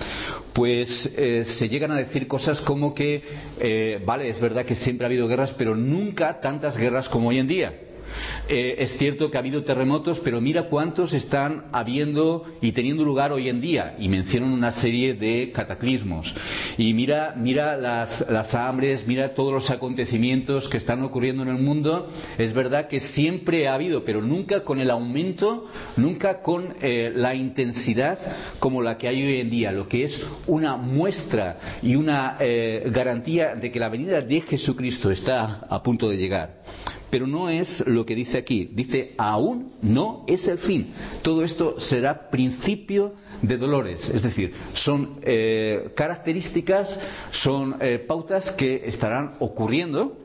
pues 0.52 1.12
eh, 1.18 1.44
se 1.44 1.68
llegan 1.68 1.92
a 1.92 1.96
decir 1.96 2.26
cosas 2.26 2.60
como 2.60 2.94
que, 2.94 3.22
eh, 3.60 4.02
vale, 4.06 4.28
es 4.28 4.40
verdad 4.40 4.64
que 4.64 4.74
siempre 4.74 5.04
ha 5.04 5.08
habido 5.08 5.28
guerras, 5.28 5.52
pero 5.52 5.74
nunca 5.76 6.40
tantas 6.40 6.78
guerras 6.78 7.08
como 7.08 7.28
hoy 7.28 7.38
en 7.38 7.48
día. 7.48 7.74
Eh, 8.48 8.76
es 8.78 8.96
cierto 8.96 9.30
que 9.30 9.36
ha 9.36 9.40
habido 9.40 9.64
terremotos, 9.64 10.20
pero 10.20 10.40
mira 10.40 10.68
cuántos 10.68 11.12
están 11.12 11.64
habiendo 11.72 12.44
y 12.60 12.72
teniendo 12.72 13.04
lugar 13.04 13.32
hoy 13.32 13.48
en 13.48 13.60
día. 13.60 13.96
Y 13.98 14.08
mencionan 14.08 14.52
una 14.52 14.72
serie 14.72 15.14
de 15.14 15.52
cataclismos. 15.52 16.34
Y 16.78 16.94
mira, 16.94 17.34
mira 17.36 17.76
las, 17.76 18.26
las 18.30 18.54
hambres, 18.54 19.06
mira 19.06 19.34
todos 19.34 19.52
los 19.52 19.70
acontecimientos 19.70 20.68
que 20.68 20.76
están 20.76 21.02
ocurriendo 21.02 21.42
en 21.42 21.48
el 21.48 21.62
mundo. 21.62 22.10
Es 22.38 22.52
verdad 22.52 22.88
que 22.88 23.00
siempre 23.00 23.68
ha 23.68 23.74
habido, 23.74 24.04
pero 24.04 24.22
nunca 24.22 24.64
con 24.64 24.80
el 24.80 24.90
aumento, 24.90 25.68
nunca 25.96 26.42
con 26.42 26.76
eh, 26.80 27.12
la 27.14 27.34
intensidad 27.34 28.18
como 28.58 28.82
la 28.82 28.98
que 28.98 29.08
hay 29.08 29.22
hoy 29.22 29.40
en 29.40 29.50
día, 29.50 29.72
lo 29.72 29.88
que 29.88 30.04
es 30.04 30.24
una 30.46 30.76
muestra 30.76 31.58
y 31.82 31.96
una 31.96 32.36
eh, 32.40 32.88
garantía 32.92 33.54
de 33.54 33.70
que 33.70 33.80
la 33.80 33.88
venida 33.88 34.20
de 34.20 34.40
Jesucristo 34.40 35.10
está 35.10 35.66
a 35.68 35.82
punto 35.82 36.08
de 36.08 36.16
llegar. 36.16 36.62
Pero 37.10 37.26
no 37.26 37.48
es 37.48 37.86
lo 37.86 38.04
que 38.04 38.14
dice 38.14 38.38
aquí. 38.38 38.68
Dice, 38.72 39.14
aún 39.16 39.72
no 39.82 40.24
es 40.26 40.48
el 40.48 40.58
fin. 40.58 40.92
Todo 41.22 41.42
esto 41.42 41.78
será 41.78 42.30
principio 42.30 43.14
de 43.42 43.56
dolores. 43.58 44.08
Es 44.08 44.22
decir, 44.22 44.52
son 44.72 45.20
eh, 45.22 45.90
características, 45.94 47.00
son 47.30 47.76
eh, 47.80 47.98
pautas 47.98 48.50
que 48.50 48.82
estarán 48.86 49.34
ocurriendo 49.38 50.16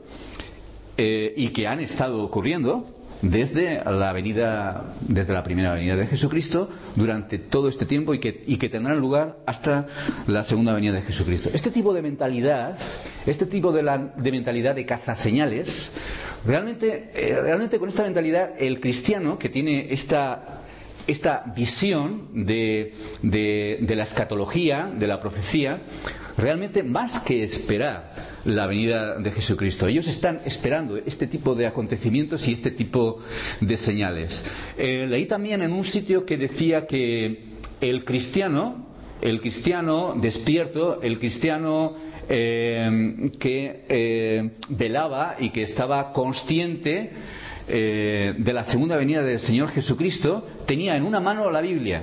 eh, 0.96 1.32
y 1.36 1.48
que 1.48 1.66
han 1.66 1.80
estado 1.80 2.22
ocurriendo 2.22 2.86
desde 3.22 3.82
la 3.84 4.12
venida, 4.12 4.94
desde 5.00 5.32
la 5.32 5.44
primera 5.44 5.74
venida 5.74 5.94
de 5.94 6.06
Jesucristo 6.06 6.68
durante 6.96 7.38
todo 7.38 7.68
este 7.68 7.86
tiempo 7.86 8.14
y 8.14 8.18
que, 8.18 8.42
y 8.46 8.56
que 8.56 8.68
tendrán 8.68 8.98
lugar 8.98 9.38
hasta 9.46 9.86
la 10.26 10.42
segunda 10.42 10.72
venida 10.74 10.94
de 10.94 11.02
Jesucristo. 11.02 11.48
Este 11.54 11.70
tipo 11.70 11.94
de 11.94 12.02
mentalidad, 12.02 12.76
este 13.24 13.46
tipo 13.46 13.72
de, 13.72 13.82
la, 13.82 13.98
de 13.98 14.32
mentalidad 14.32 14.74
de 14.74 14.84
cazaseñales, 14.84 15.92
realmente, 16.44 17.10
eh, 17.14 17.40
realmente 17.40 17.78
con 17.78 17.88
esta 17.88 18.02
mentalidad 18.02 18.52
el 18.58 18.80
cristiano 18.80 19.38
que 19.38 19.48
tiene 19.48 19.92
esta 19.92 20.62
esta 21.06 21.52
visión 21.56 22.28
de, 22.46 22.94
de, 23.22 23.94
la 23.96 24.04
escatología, 24.04 24.90
de 24.96 25.06
la 25.06 25.20
profecía, 25.20 25.80
realmente 26.36 26.82
más 26.82 27.18
que 27.18 27.42
esperar 27.42 28.14
la 28.44 28.66
venida 28.66 29.18
de 29.18 29.30
Jesucristo. 29.30 29.86
Ellos 29.86 30.08
están 30.08 30.40
esperando 30.44 30.96
este 30.96 31.26
tipo 31.26 31.54
de 31.54 31.66
acontecimientos 31.66 32.48
y 32.48 32.52
este 32.52 32.70
tipo 32.70 33.18
de 33.60 33.76
señales. 33.76 34.44
Eh, 34.78 35.06
leí 35.08 35.26
también 35.26 35.62
en 35.62 35.72
un 35.72 35.84
sitio 35.84 36.24
que 36.24 36.36
decía 36.36 36.86
que 36.86 37.44
el 37.80 38.04
cristiano, 38.04 38.86
el 39.20 39.40
cristiano 39.40 40.14
despierto, 40.20 41.02
el 41.02 41.18
cristiano 41.18 41.96
eh, 42.34 43.30
que 43.38 43.84
eh, 43.90 44.50
velaba 44.70 45.36
y 45.38 45.50
que 45.50 45.62
estaba 45.62 46.14
consciente 46.14 47.12
de 47.68 48.52
la 48.52 48.64
segunda 48.64 48.96
venida 48.96 49.22
del 49.22 49.38
Señor 49.38 49.70
Jesucristo, 49.70 50.46
tenía 50.66 50.96
en 50.96 51.04
una 51.04 51.20
mano 51.20 51.50
la 51.50 51.60
Biblia 51.60 52.02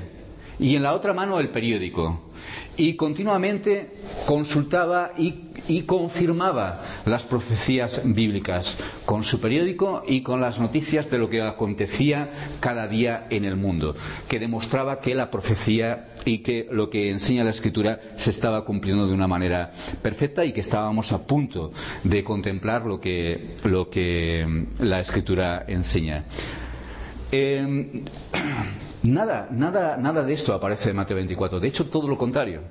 y 0.58 0.76
en 0.76 0.82
la 0.84 0.94
otra 0.94 1.14
mano 1.14 1.40
el 1.40 1.50
periódico 1.50 2.32
y 2.80 2.96
continuamente 2.96 3.90
consultaba 4.26 5.12
y, 5.18 5.48
confirmaba 5.86 6.82
las 7.06 7.26
profecías 7.26 8.02
bíblicas 8.04 8.78
con 9.06 9.24
su 9.24 9.40
periódico 9.40 10.02
y 10.08 10.22
con 10.22 10.42
las 10.42 10.60
noticias 10.60 11.12
de 11.12 11.20
lo 11.20 11.30
que 11.30 11.44
acontecía 11.44 12.32
cada 12.60 12.88
día 12.88 13.28
en 13.30 13.46
el 13.46 13.56
mundo, 13.56 13.96
que 14.28 14.40
demostraba 14.40 15.00
que 15.00 15.14
la 15.14 15.30
profecía 15.30 16.10
y 16.26 16.40
que 16.40 16.68
lo 16.72 16.90
que 16.90 17.12
enseña 17.12 17.44
la 17.44 17.52
escritura 17.52 18.00
se 18.16 18.32
estaba 18.32 18.66
cumpliendo 18.66 19.06
de 19.06 19.14
una 19.14 19.28
manera 19.28 19.72
perfecta 20.02 20.44
y 20.46 20.54
que 20.54 20.62
estábamos 20.62 21.12
a 21.12 21.28
punto 21.28 21.72
de 22.04 22.24
contemplar 22.24 22.86
lo 22.86 23.00
que, 23.00 23.56
lo 23.66 23.90
que 23.90 24.66
la 24.80 25.02
escritura 25.02 25.66
enseña. 25.68 26.26
Em, 27.32 28.06
Nada, 29.04 29.48
nada, 29.50 29.96
nada 29.96 30.24
de 30.24 30.34
esto 30.34 30.54
aparece 30.54 30.90
en 30.90 30.98
Mateo 30.98 31.16
24. 31.16 31.60
De 31.60 31.68
hecho, 31.68 31.86
todo 31.86 32.08
lo 32.08 32.18
contrario. 32.18 32.62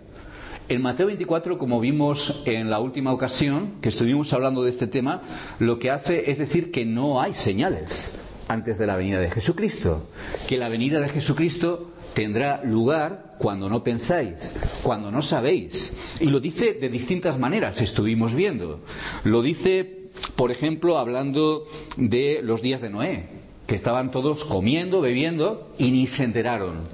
En 0.68 0.82
Mateo 0.82 1.06
24, 1.06 1.56
como 1.56 1.80
vimos 1.80 2.42
en 2.44 2.68
la 2.68 2.80
última 2.80 3.12
ocasión 3.12 3.80
que 3.80 3.88
estuvimos 3.88 4.34
hablando 4.34 4.62
de 4.62 4.68
este 4.68 4.86
tema, 4.86 5.22
lo 5.58 5.78
que 5.78 5.90
hace 5.90 6.30
es 6.30 6.36
decir 6.36 6.70
que 6.70 6.84
no 6.84 7.22
hay 7.22 7.32
señales 7.32 8.12
antes 8.48 8.78
de 8.78 8.86
la 8.86 8.96
venida 8.96 9.18
de 9.20 9.30
Jesucristo. 9.30 10.10
Que 10.46 10.58
la 10.58 10.68
venida 10.68 11.00
de 11.00 11.08
Jesucristo 11.08 11.92
tendrá 12.12 12.62
lugar 12.62 13.36
cuando 13.38 13.70
no 13.70 13.82
pensáis, 13.82 14.54
cuando 14.82 15.10
no 15.10 15.22
sabéis. 15.22 15.94
Y 16.20 16.26
lo 16.26 16.40
dice 16.40 16.74
de 16.74 16.90
distintas 16.90 17.38
maneras, 17.38 17.80
estuvimos 17.80 18.34
viendo. 18.34 18.80
Lo 19.24 19.40
dice, 19.40 20.10
por 20.36 20.50
ejemplo, 20.50 20.98
hablando 20.98 21.64
de 21.96 22.40
los 22.42 22.60
días 22.60 22.82
de 22.82 22.90
Noé 22.90 23.37
que 23.68 23.74
estaban 23.74 24.10
todos 24.10 24.44
comiendo, 24.44 25.02
bebiendo 25.02 25.70
y 25.78 25.90
ni 25.90 26.06
se 26.06 26.24
enteraron. 26.24 26.88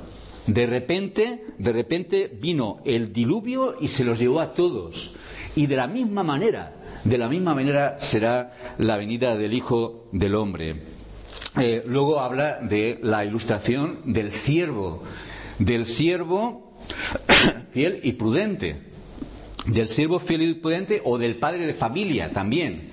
De 0.48 0.66
repente, 0.66 1.44
de 1.56 1.72
repente 1.72 2.28
vino 2.28 2.80
el 2.84 3.12
diluvio 3.12 3.76
y 3.80 3.88
se 3.88 4.04
los 4.04 4.18
llevó 4.18 4.40
a 4.40 4.54
todos. 4.54 5.14
Y 5.54 5.66
de 5.68 5.76
la 5.76 5.86
misma 5.86 6.24
manera, 6.24 7.00
de 7.04 7.16
la 7.16 7.28
misma 7.28 7.54
manera 7.54 7.96
será 7.98 8.74
la 8.76 8.96
venida 8.96 9.36
del 9.36 9.54
Hijo 9.54 10.08
del 10.10 10.34
Hombre. 10.34 10.82
Eh, 11.56 11.84
luego 11.86 12.18
habla 12.18 12.58
de 12.60 12.98
la 13.02 13.24
ilustración 13.24 14.00
del 14.06 14.32
siervo, 14.32 15.04
del 15.60 15.86
siervo 15.86 16.76
fiel 17.70 18.00
y 18.02 18.14
prudente, 18.14 18.82
del 19.66 19.86
siervo 19.86 20.18
fiel 20.18 20.42
y 20.42 20.54
prudente 20.54 21.00
o 21.04 21.18
del 21.18 21.36
padre 21.36 21.66
de 21.66 21.72
familia 21.72 22.32
también, 22.32 22.90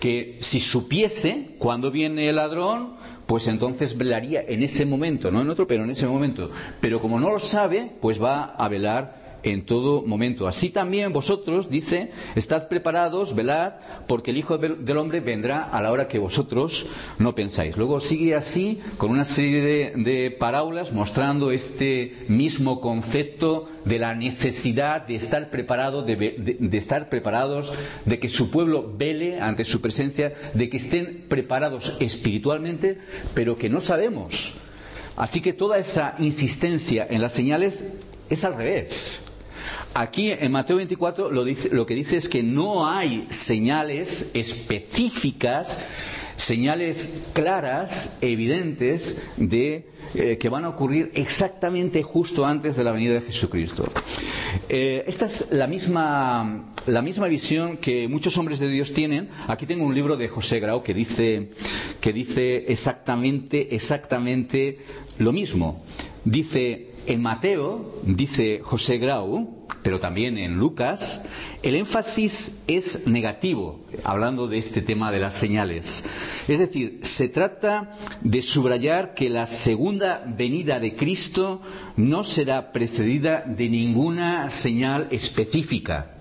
que 0.00 0.38
si 0.40 0.58
supiese 0.58 1.54
cuándo 1.58 1.92
viene 1.92 2.28
el 2.28 2.36
ladrón, 2.36 2.98
pues 3.30 3.46
entonces 3.46 3.96
velaría 3.96 4.42
en 4.42 4.64
ese 4.64 4.84
momento, 4.84 5.30
no 5.30 5.40
en 5.40 5.50
otro, 5.50 5.64
pero 5.64 5.84
en 5.84 5.90
ese 5.90 6.04
momento. 6.08 6.50
Pero 6.80 7.00
como 7.00 7.20
no 7.20 7.30
lo 7.30 7.38
sabe, 7.38 7.88
pues 8.00 8.20
va 8.20 8.56
a 8.56 8.68
velar 8.68 9.19
en 9.42 9.64
todo 9.64 10.02
momento. 10.02 10.46
Así 10.46 10.70
también 10.70 11.12
vosotros, 11.12 11.70
dice, 11.70 12.10
estad 12.34 12.68
preparados, 12.68 13.34
velad, 13.34 13.74
porque 14.06 14.30
el 14.30 14.38
Hijo 14.38 14.58
del 14.58 14.98
Hombre 14.98 15.20
vendrá 15.20 15.62
a 15.62 15.80
la 15.80 15.90
hora 15.92 16.08
que 16.08 16.18
vosotros 16.18 16.86
no 17.18 17.34
pensáis. 17.34 17.76
Luego 17.76 18.00
sigue 18.00 18.34
así 18.34 18.80
con 18.96 19.10
una 19.10 19.24
serie 19.24 19.92
de, 19.96 20.30
parábolas 20.30 20.92
mostrando 20.92 21.50
este 21.50 22.24
mismo 22.28 22.80
concepto 22.80 23.68
de 23.84 23.98
la 23.98 24.14
necesidad 24.14 25.06
de 25.06 25.16
estar 25.16 25.50
preparado, 25.50 26.02
de, 26.02 26.58
estar 26.72 27.08
preparados, 27.08 27.72
de 28.04 28.18
que 28.18 28.28
su 28.28 28.50
pueblo 28.50 28.92
vele 28.96 29.40
ante 29.40 29.64
su 29.64 29.80
presencia, 29.80 30.34
de 30.54 30.68
que 30.68 30.76
estén 30.76 31.24
preparados 31.28 31.96
espiritualmente, 32.00 32.98
pero 33.34 33.56
que 33.56 33.68
no 33.68 33.80
sabemos. 33.80 34.54
Así 35.16 35.40
que 35.40 35.52
toda 35.52 35.78
esa 35.78 36.14
insistencia 36.18 37.06
en 37.08 37.20
las 37.20 37.32
señales 37.32 37.84
es 38.30 38.44
al 38.44 38.56
revés. 38.56 39.20
Aquí 39.94 40.30
en 40.30 40.52
Mateo 40.52 40.76
24 40.76 41.30
lo, 41.30 41.44
lo 41.44 41.86
que 41.86 41.94
dice 41.94 42.16
es 42.16 42.28
que 42.28 42.42
no 42.42 42.86
hay 42.86 43.26
señales 43.30 44.30
específicas 44.34 45.78
señales 46.40 47.12
claras, 47.32 48.16
evidentes, 48.20 49.20
de 49.36 49.86
eh, 50.14 50.38
que 50.38 50.48
van 50.48 50.64
a 50.64 50.70
ocurrir 50.70 51.12
exactamente 51.14 52.02
justo 52.02 52.44
antes 52.44 52.76
de 52.76 52.84
la 52.84 52.92
venida 52.92 53.14
de 53.14 53.20
Jesucristo. 53.20 53.88
Eh, 54.68 55.04
esta 55.06 55.26
es 55.26 55.48
la 55.52 55.66
misma, 55.66 56.72
la 56.86 57.02
misma 57.02 57.28
visión 57.28 57.76
que 57.76 58.08
muchos 58.08 58.36
hombres 58.38 58.58
de 58.58 58.68
Dios 58.68 58.92
tienen. 58.92 59.28
Aquí 59.46 59.66
tengo 59.66 59.84
un 59.84 59.94
libro 59.94 60.16
de 60.16 60.28
José 60.28 60.60
Grau 60.60 60.82
que 60.82 60.94
dice, 60.94 61.50
que 62.00 62.12
dice 62.12 62.64
exactamente, 62.68 63.74
exactamente 63.74 64.78
lo 65.18 65.32
mismo. 65.32 65.84
Dice, 66.24 66.89
en 67.06 67.22
Mateo, 67.22 68.00
dice 68.04 68.60
José 68.62 68.98
Grau, 68.98 69.66
pero 69.82 70.00
también 70.00 70.36
en 70.38 70.56
Lucas, 70.58 71.22
el 71.62 71.74
énfasis 71.74 72.60
es 72.66 73.06
negativo, 73.06 73.80
hablando 74.04 74.46
de 74.46 74.58
este 74.58 74.82
tema 74.82 75.10
de 75.10 75.20
las 75.20 75.34
señales. 75.34 76.04
Es 76.48 76.58
decir, 76.58 77.00
se 77.02 77.28
trata 77.28 77.96
de 78.20 78.42
subrayar 78.42 79.14
que 79.14 79.30
la 79.30 79.46
segunda 79.46 80.22
venida 80.26 80.80
de 80.80 80.96
Cristo 80.96 81.62
no 81.96 82.24
será 82.24 82.72
precedida 82.72 83.42
de 83.46 83.68
ninguna 83.68 84.50
señal 84.50 85.08
específica. 85.10 86.16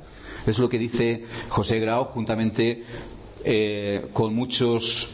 Es 0.48 0.58
lo 0.58 0.70
que 0.70 0.80
dice 0.80 1.26
José 1.50 1.80
Grau 1.80 2.06
juntamente 2.06 2.84
eh, 3.44 4.08
con 4.14 4.34
muchos 4.34 5.10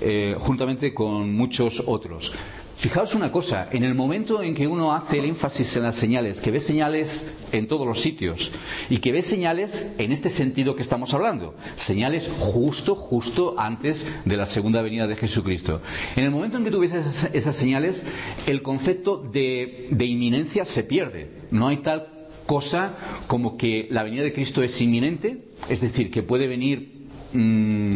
eh, 0.00 0.34
juntamente 0.38 0.92
con 0.92 1.32
muchos 1.32 1.82
otros. 1.86 2.32
Fijaos 2.78 3.14
una 3.14 3.32
cosa, 3.32 3.70
en 3.72 3.84
el 3.84 3.94
momento 3.94 4.42
en 4.42 4.54
que 4.54 4.66
uno 4.66 4.94
hace 4.94 5.18
el 5.18 5.24
énfasis 5.24 5.76
en 5.78 5.84
las 5.84 5.96
señales, 5.96 6.42
que 6.42 6.50
ve 6.50 6.60
señales 6.60 7.26
en 7.52 7.68
todos 7.68 7.86
los 7.86 8.02
sitios 8.02 8.52
y 8.90 8.98
que 8.98 9.12
ve 9.12 9.22
señales 9.22 9.90
en 9.96 10.12
este 10.12 10.28
sentido 10.28 10.76
que 10.76 10.82
estamos 10.82 11.14
hablando, 11.14 11.54
señales 11.74 12.30
justo, 12.38 12.94
justo 12.94 13.54
antes 13.58 14.06
de 14.26 14.36
la 14.36 14.44
segunda 14.44 14.82
venida 14.82 15.06
de 15.06 15.16
Jesucristo. 15.16 15.80
En 16.16 16.24
el 16.24 16.30
momento 16.30 16.58
en 16.58 16.64
que 16.64 16.70
tú 16.70 16.80
ves 16.80 16.92
esas, 16.92 17.56
señales, 17.56 18.02
el 18.46 18.60
concepto 18.60 19.16
de, 19.16 19.88
inminencia 19.98 20.66
se 20.66 20.84
pierde. 20.84 21.30
No 21.50 21.68
hay 21.68 21.78
tal 21.78 22.08
cosa 22.44 22.94
como 23.26 23.56
que 23.56 23.88
la 23.90 24.02
venida 24.02 24.22
de 24.22 24.34
Cristo 24.34 24.62
es 24.62 24.78
inminente, 24.82 25.44
es 25.70 25.80
decir, 25.80 26.10
que 26.10 26.22
puede 26.22 26.46
venir. 26.46 27.06
Mm, 27.32 27.94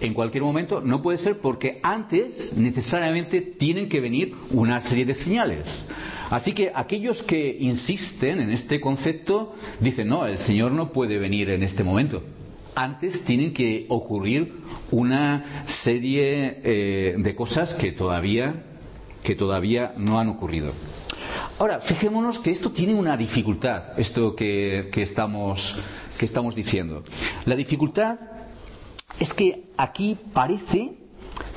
en 0.00 0.14
cualquier 0.14 0.42
momento, 0.42 0.80
no 0.80 1.02
puede 1.02 1.18
ser 1.18 1.38
porque 1.38 1.80
antes 1.82 2.54
necesariamente 2.56 3.40
tienen 3.40 3.88
que 3.88 4.00
venir 4.00 4.34
una 4.50 4.80
serie 4.80 5.04
de 5.04 5.14
señales. 5.14 5.86
Así 6.30 6.52
que 6.52 6.72
aquellos 6.74 7.22
que 7.22 7.56
insisten 7.60 8.40
en 8.40 8.50
este 8.50 8.80
concepto 8.80 9.54
dicen, 9.80 10.08
no, 10.08 10.26
el 10.26 10.38
Señor 10.38 10.72
no 10.72 10.92
puede 10.92 11.18
venir 11.18 11.50
en 11.50 11.62
este 11.62 11.84
momento. 11.84 12.22
Antes 12.74 13.24
tienen 13.24 13.52
que 13.52 13.86
ocurrir 13.88 14.52
una 14.90 15.64
serie 15.66 16.60
eh, 16.62 17.14
de 17.18 17.34
cosas 17.34 17.74
que 17.74 17.92
todavía, 17.92 18.64
que 19.22 19.34
todavía 19.34 19.92
no 19.96 20.20
han 20.20 20.28
ocurrido. 20.28 20.72
Ahora, 21.58 21.80
fijémonos 21.80 22.38
que 22.38 22.50
esto 22.50 22.70
tiene 22.70 22.94
una 22.94 23.16
dificultad, 23.16 23.98
esto 23.98 24.34
que, 24.34 24.88
que, 24.90 25.02
estamos, 25.02 25.76
que 26.16 26.24
estamos 26.24 26.54
diciendo. 26.54 27.04
La 27.44 27.54
dificultad 27.54 28.18
es 29.20 29.34
que 29.34 29.64
aquí 29.76 30.16
parece, 30.32 30.94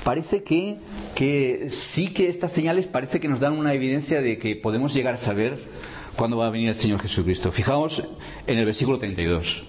parece 0.04 0.44
que, 0.44 1.66
sí 1.70 2.14
que 2.14 2.28
estas 2.28 2.52
señales 2.52 2.88
parece 2.88 3.20
que 3.20 3.30
nos 3.30 3.40
dan 3.40 3.58
una 3.58 3.74
evidencia 3.74 4.22
de 4.22 4.38
que 4.38 4.56
podemos 4.58 4.94
llegar 4.94 5.16
a 5.16 5.18
saber 5.18 5.64
cuándo 6.18 6.38
va 6.38 6.48
a 6.48 6.50
venir 6.52 6.68
el 6.68 6.76
Señor 6.76 7.00
Jesucristo. 7.00 7.52
Fijaos 7.52 8.04
en 8.46 8.60
el 8.60 8.66
versículo 8.66 9.00
32. 9.00 9.64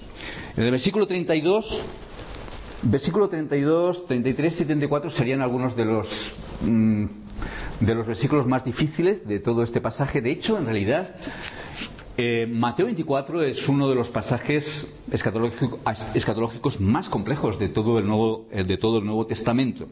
En 0.57 0.65
el 0.65 0.71
versículo 0.73 1.07
32, 1.07 1.83
versículo 2.83 3.29
32, 3.29 4.07
33 4.07 4.61
y 4.61 4.65
34 4.65 5.11
serían 5.11 5.41
algunos 5.41 5.77
de 5.77 5.85
los 5.85 6.33
mm, 6.63 7.05
de 7.81 7.95
los 7.95 8.07
versículos 8.07 8.47
más 8.47 8.65
difíciles 8.65 9.27
de 9.27 9.39
todo 9.39 9.63
este 9.63 9.81
pasaje. 9.81 10.21
De 10.21 10.31
hecho, 10.33 10.59
en 10.59 10.65
realidad, 10.65 11.17
eh, 12.17 12.47
Mateo 12.49 12.87
24 12.87 13.43
es 13.43 13.69
uno 13.69 13.89
de 13.89 13.95
los 13.95 14.11
pasajes 14.11 14.89
escatológicos 15.11 16.81
más 16.81 17.09
complejos 17.09 17.59
de 17.59 17.69
todo 17.69 17.99
el 17.99 18.07
Nuevo, 18.07 18.47
eh, 18.53 18.65
de 18.65 18.77
todo 18.77 18.99
el 18.99 19.05
Nuevo 19.05 19.27
Testamento. 19.27 19.89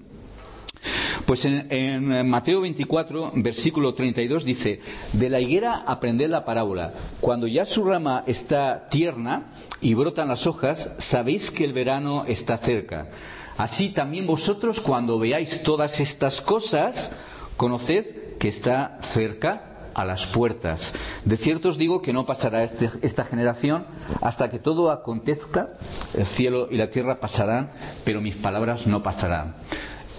Pues 1.27 1.45
en, 1.45 2.29
Mateo 2.29 2.61
24, 2.61 3.33
versículo 3.37 3.95
32 3.95 4.45
dice, 4.45 4.81
de 5.13 5.31
la 5.31 5.41
higuera 5.41 5.85
aprended 5.87 6.29
la 6.29 6.45
parábola. 6.45 6.93
Cuando 7.21 7.47
ya 7.47 7.65
su 7.65 7.85
rama 7.85 8.25
está 8.27 8.89
tierna 8.89 9.53
y 9.81 9.95
brotan 9.95 10.29
las 10.29 10.47
hojas, 10.47 10.93
sabéis 10.99 11.51
que 11.51 11.65
el 11.65 11.73
verano 11.73 12.25
está 12.27 12.59
cerca. 12.59 13.09
Así 13.57 13.91
también 13.91 14.27
vosotros 14.27 14.81
cuando 14.81 15.19
veáis 15.19 15.63
todas 15.63 16.01
estas 16.01 16.41
cosas, 16.41 17.13
conoced 17.57 18.37
que 18.39 18.49
está 18.49 18.99
cerca 19.03 19.72
a 19.95 20.05
las 20.05 20.27
puertas. 20.27 20.95
De 21.25 21.37
cierto 21.37 21.69
os 21.69 21.79
digo 21.79 22.03
que 22.03 22.13
no 22.13 22.27
pasará 22.27 22.63
este, 22.63 22.91
esta 23.03 23.25
generación 23.25 23.87
hasta 24.21 24.51
que 24.51 24.59
todo 24.59 24.91
acontezca, 24.91 25.75
el 26.15 26.27
cielo 26.27 26.69
y 26.71 26.77
la 26.77 26.91
tierra 26.91 27.21
pasarán, 27.21 27.73
pero 28.05 28.21
mis 28.21 28.37
palabras 28.37 28.87
no 28.87 29.03
pasarán. 29.03 29.57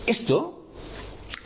Esto 0.05 0.63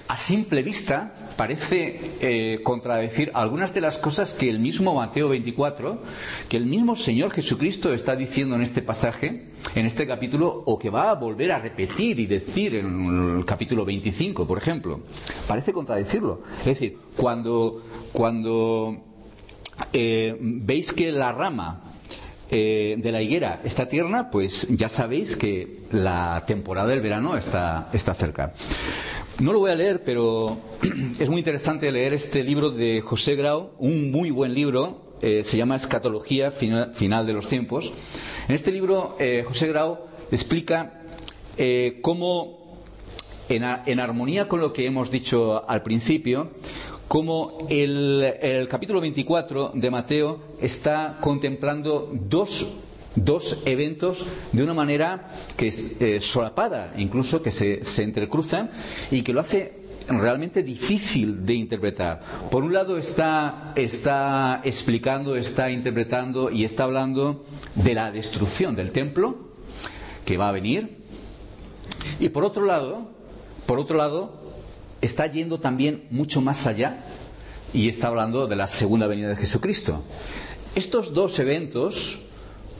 a 0.07 0.17
simple 0.17 0.63
vista 0.63 1.26
parece 1.37 1.99
eh, 2.19 2.59
contradecir 2.63 3.31
algunas 3.33 3.73
de 3.73 3.81
las 3.81 3.97
cosas 3.97 4.33
que 4.33 4.49
el 4.49 4.59
mismo 4.59 4.95
Mateo 4.95 5.29
24, 5.29 6.01
que 6.49 6.57
el 6.57 6.65
mismo 6.65 6.95
Señor 6.95 7.31
Jesucristo 7.31 7.93
está 7.93 8.15
diciendo 8.15 8.55
en 8.55 8.63
este 8.63 8.81
pasaje, 8.81 9.49
en 9.75 9.85
este 9.85 10.07
capítulo, 10.07 10.63
o 10.65 10.77
que 10.77 10.89
va 10.89 11.11
a 11.11 11.13
volver 11.13 11.51
a 11.51 11.59
repetir 11.59 12.19
y 12.19 12.25
decir 12.25 12.75
en 12.75 13.37
el 13.37 13.45
capítulo 13.45 13.85
25, 13.85 14.45
por 14.45 14.57
ejemplo. 14.57 15.01
Parece 15.47 15.71
contradecirlo. 15.71 16.41
Es 16.59 16.65
decir, 16.65 16.97
cuando, 17.15 17.83
cuando 18.11 18.97
eh, 19.93 20.35
veis 20.39 20.91
que 20.91 21.11
la 21.11 21.31
rama 21.31 21.83
eh, 22.49 22.95
de 22.97 23.11
la 23.11 23.21
higuera 23.21 23.59
está 23.63 23.87
tierna, 23.87 24.29
pues 24.29 24.67
ya 24.69 24.87
sabéis 24.87 25.35
que 25.35 25.81
la 25.91 26.43
temporada 26.47 26.87
del 26.87 27.01
verano 27.01 27.35
está, 27.35 27.89
está 27.91 28.13
cerca. 28.13 28.53
No 29.39 29.53
lo 29.53 29.59
voy 29.59 29.69
a 29.69 29.75
leer, 29.75 30.01
pero 30.03 30.57
es 31.19 31.29
muy 31.29 31.37
interesante 31.37 31.91
leer 31.91 32.13
este 32.13 32.43
libro 32.43 32.71
de 32.71 33.01
José 33.01 33.35
Grau, 33.35 33.69
un 33.77 34.09
muy 34.09 34.31
buen 34.31 34.55
libro, 34.55 35.13
eh, 35.21 35.43
se 35.43 35.57
llama 35.57 35.75
Escatología 35.75 36.49
final, 36.49 37.27
de 37.27 37.33
los 37.33 37.47
tiempos. 37.47 37.93
En 38.47 38.55
este 38.55 38.71
libro, 38.71 39.15
eh, 39.19 39.43
José 39.45 39.67
Grau 39.67 39.99
explica 40.31 41.03
eh, 41.55 41.99
cómo, 42.01 42.79
en, 43.47 43.63
armonía 43.99 44.47
con 44.47 44.59
lo 44.59 44.73
que 44.73 44.87
hemos 44.87 45.11
dicho 45.11 45.69
al 45.69 45.83
principio, 45.83 46.49
cómo 47.07 47.67
el, 47.69 48.23
el 48.41 48.67
capítulo 48.67 49.01
24 49.01 49.71
de 49.75 49.91
Mateo 49.91 50.39
está 50.59 51.19
contemplando 51.21 52.09
dos 52.11 52.67
dos 53.17 53.61
eventos 53.65 54.25
de 54.51 54.63
una 54.63 54.73
manera 54.73 55.33
que 55.57 55.67
es 55.67 55.85
eh, 55.99 56.21
solapada, 56.21 56.93
incluso 56.97 57.41
que 57.41 57.51
se, 57.51 57.83
se 57.83 58.03
entrecruzan 58.03 58.69
y 59.11 59.21
que 59.23 59.33
lo 59.33 59.41
hace 59.41 59.87
realmente 60.07 60.63
difícil 60.63 61.45
de 61.45 61.53
interpretar. 61.53 62.21
Por 62.49 62.63
un 62.63 62.73
lado 62.73 62.97
está, 62.97 63.73
está 63.75 64.61
explicando, 64.63 65.35
está 65.35 65.69
interpretando 65.69 66.49
y 66.49 66.63
está 66.63 66.83
hablando 66.83 67.45
de 67.75 67.93
la 67.93 68.11
destrucción 68.11 68.75
del 68.75 68.91
templo 68.91 69.37
que 70.25 70.37
va 70.37 70.49
a 70.49 70.51
venir. 70.53 70.97
Y 72.19 72.29
por 72.29 72.45
otro 72.45 72.65
lado, 72.65 73.09
por 73.65 73.79
otro 73.79 73.97
lado, 73.97 74.31
está 75.01 75.27
yendo 75.27 75.59
también 75.59 76.07
mucho 76.09 76.41
más 76.41 76.67
allá 76.67 77.03
y 77.73 77.89
está 77.89 78.07
hablando 78.07 78.47
de 78.47 78.55
la 78.55 78.67
segunda 78.67 79.07
venida 79.07 79.29
de 79.29 79.35
Jesucristo. 79.35 80.03
Estos 80.75 81.13
dos 81.13 81.37
eventos 81.39 82.21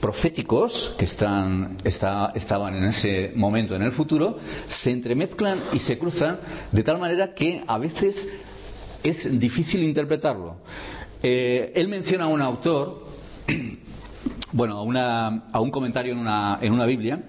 proféticos 0.00 0.94
que 0.98 1.04
están, 1.04 1.76
estaban 1.84 2.74
en 2.76 2.84
ese 2.84 3.32
momento 3.34 3.74
en 3.74 3.82
el 3.82 3.92
futuro 3.92 4.38
se 4.68 4.90
entremezclan 4.92 5.60
y 5.72 5.78
se 5.80 5.98
cruzan 5.98 6.38
de 6.72 6.82
tal 6.82 6.98
manera 6.98 7.34
que 7.34 7.62
a 7.66 7.78
veces 7.78 8.28
es 9.02 9.38
difícil 9.38 9.82
interpretarlo. 9.82 10.56
Eh, 11.22 11.72
él 11.74 11.88
menciona 11.88 12.24
a 12.24 12.28
un 12.28 12.42
autor 12.42 13.06
bueno, 14.52 14.78
a, 14.78 14.82
una, 14.82 15.44
a 15.52 15.60
un 15.60 15.70
comentario 15.70 16.12
en 16.12 16.18
una, 16.18 16.58
en 16.60 16.72
una 16.72 16.86
Biblia, 16.86 17.22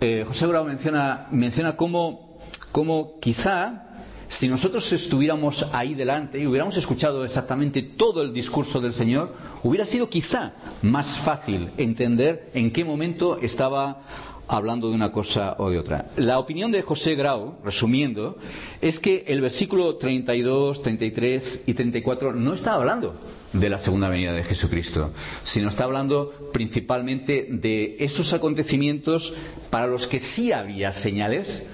eh, 0.00 0.24
José 0.26 0.46
Bravo 0.46 0.66
menciona, 0.66 1.26
menciona 1.30 1.76
cómo, 1.76 2.38
cómo 2.72 3.18
quizá 3.20 3.87
si 4.28 4.46
nosotros 4.48 4.92
estuviéramos 4.92 5.66
ahí 5.72 5.94
delante 5.94 6.38
y 6.38 6.46
hubiéramos 6.46 6.76
escuchado 6.76 7.24
exactamente 7.24 7.82
todo 7.82 8.22
el 8.22 8.32
discurso 8.32 8.80
del 8.80 8.92
Señor, 8.92 9.34
hubiera 9.62 9.84
sido 9.84 10.08
quizá 10.08 10.52
más 10.82 11.18
fácil 11.18 11.70
entender 11.78 12.50
en 12.54 12.70
qué 12.70 12.84
momento 12.84 13.38
estaba 13.40 14.02
hablando 14.48 14.88
de 14.88 14.94
una 14.94 15.12
cosa 15.12 15.54
o 15.58 15.70
de 15.70 15.78
otra. 15.78 16.10
La 16.16 16.38
opinión 16.38 16.72
de 16.72 16.82
José 16.82 17.14
Grau, 17.14 17.56
resumiendo, 17.64 18.38
es 18.80 18.98
que 18.98 19.24
el 19.28 19.40
versículo 19.40 19.96
32, 19.96 20.82
33 20.82 21.62
y 21.66 21.74
34 21.74 22.32
no 22.32 22.54
está 22.54 22.74
hablando 22.74 23.14
de 23.52 23.68
la 23.70 23.78
segunda 23.78 24.08
venida 24.08 24.32
de 24.32 24.44
Jesucristo, 24.44 25.10
sino 25.42 25.68
está 25.68 25.84
hablando 25.84 26.32
principalmente 26.52 27.46
de 27.50 27.96
esos 28.00 28.32
acontecimientos 28.32 29.34
para 29.70 29.86
los 29.86 30.06
que 30.06 30.20
sí 30.20 30.52
había 30.52 30.92
señales 30.92 31.64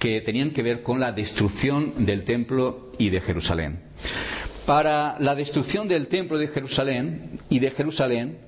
que 0.00 0.20
tenían 0.22 0.50
que 0.50 0.64
ver 0.64 0.82
con 0.82 0.98
la 0.98 1.12
destrucción 1.12 2.06
del 2.06 2.24
templo 2.24 2.90
y 2.98 3.10
de 3.10 3.20
Jerusalén. 3.20 3.78
Para 4.66 5.16
la 5.20 5.34
destrucción 5.36 5.86
del 5.86 6.08
templo 6.08 6.38
de 6.38 6.48
Jerusalén 6.48 7.38
y 7.48 7.60
de 7.60 7.70
Jerusalén 7.70 8.38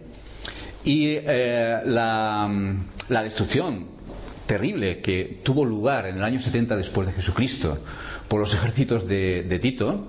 y 0.85 1.11
eh, 1.11 1.81
la, 1.85 2.51
destrucción 3.23 3.87
terrible 4.47 5.01
que 5.01 5.41
tuvo 5.45 5.65
lugar 5.65 6.07
en 6.07 6.17
el 6.17 6.25
año 6.25 6.41
70 6.41 6.77
después 6.77 7.07
de 7.07 7.12
Jesucristo 7.12 7.79
por 8.29 8.41
los 8.41 8.55
ejércitos 8.55 9.07
de, 9.07 9.59
Tito, 9.61 10.09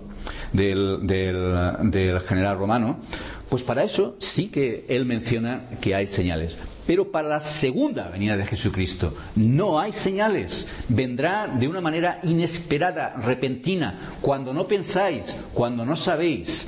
del 0.53 2.21
general 2.25 2.57
romano, 2.57 3.01
pues 3.49 3.63
para 3.63 3.83
eso 3.83 4.15
sí 4.19 4.47
que 4.47 4.85
él 4.87 5.05
menciona 5.05 5.65
que 5.81 5.93
hay 5.93 6.07
señales. 6.07 6.57
Pero 6.85 7.11
para 7.11 7.27
la 7.27 7.39
segunda 7.39 8.09
venida 8.09 8.35
de 8.37 8.45
Jesucristo 8.45 9.13
no 9.35 9.79
hay 9.79 9.93
señales. 9.93 10.67
Vendrá 10.89 11.47
de 11.47 11.67
una 11.67 11.81
manera 11.81 12.19
inesperada, 12.23 13.15
repentina, 13.17 14.15
cuando 14.21 14.53
no 14.53 14.67
pensáis, 14.67 15.35
cuando 15.53 15.85
no 15.85 15.95
sabéis. 15.95 16.67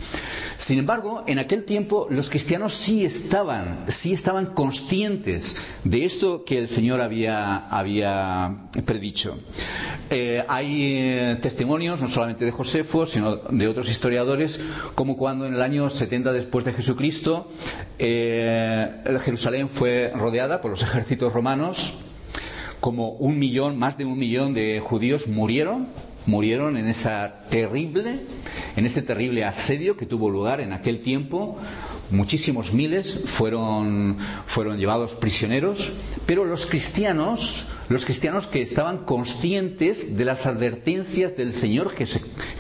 Sin 0.58 0.80
embargo, 0.80 1.23
en 1.28 1.39
aquel 1.39 1.65
tiempo 1.65 2.08
los 2.10 2.30
cristianos 2.30 2.73
sí 2.73 3.06
estaban, 3.06 3.86
sí 3.88 4.13
estaban 4.13 4.47
conscientes 4.47 5.58
de 5.84 6.06
esto 6.06 6.45
que 6.45 6.58
el 6.58 6.67
Señor 6.67 7.01
había, 7.01 7.67
había 7.67 8.69
predicho. 8.86 9.38
Eh, 10.10 10.43
hay 10.47 10.97
eh, 10.97 11.38
testimonios, 11.41 11.99
no 11.99 12.08
solamente 12.08 12.45
de 12.45 12.51
Josefo, 12.51 13.06
sino 13.06 13.36
de 13.36 13.67
otros 13.67 13.89
historiadores, 13.89 14.62
como 14.93 15.17
cuando 15.17 15.45
en 15.45 15.56
el 15.56 15.62
año 15.62 15.89
70 15.89 16.32
después 16.32 16.63
de 16.63 16.73
Jesucristo, 16.73 17.51
eh, 17.99 19.04
Jerusalén 19.23 19.67
fue 19.67 20.05
rodeada 20.13 20.62
por 20.62 20.72
los 20.72 20.84
ejércitos 20.84 21.34
romanos, 21.34 21.94
como 22.80 23.12
un 23.12 23.39
millón, 23.39 23.78
más 23.78 23.98
de 23.98 24.06
un 24.06 24.18
millón 24.18 24.54
de 24.54 24.80
judíos 24.80 25.28
murieron 25.28 25.88
murieron 26.26 26.78
en 26.78 26.88
esa 26.88 27.44
terrible, 27.50 28.22
en 28.76 28.86
ese 28.86 29.02
terrible 29.02 29.46
asedio 29.46 29.96
que 29.98 30.06
tuvo 30.06 30.30
lugar 30.30 30.60
en 30.60 30.74
aquel 30.74 31.02
tiempo. 31.02 31.58
Muchísimos 32.12 32.72
miles 32.72 33.20
fueron, 33.26 34.18
fueron 34.46 34.78
llevados 34.78 35.13
prisioneros, 35.15 35.91
pero 36.28 36.46
los 36.46 36.68
cristianos, 36.68 37.65
los 37.89 38.06
cristianos 38.06 38.46
que 38.46 38.62
estaban 38.62 39.06
conscientes 39.06 40.15
de 40.15 40.26
las 40.26 40.46
advertencias 40.46 41.36
del 41.36 41.52
Señor 41.54 41.94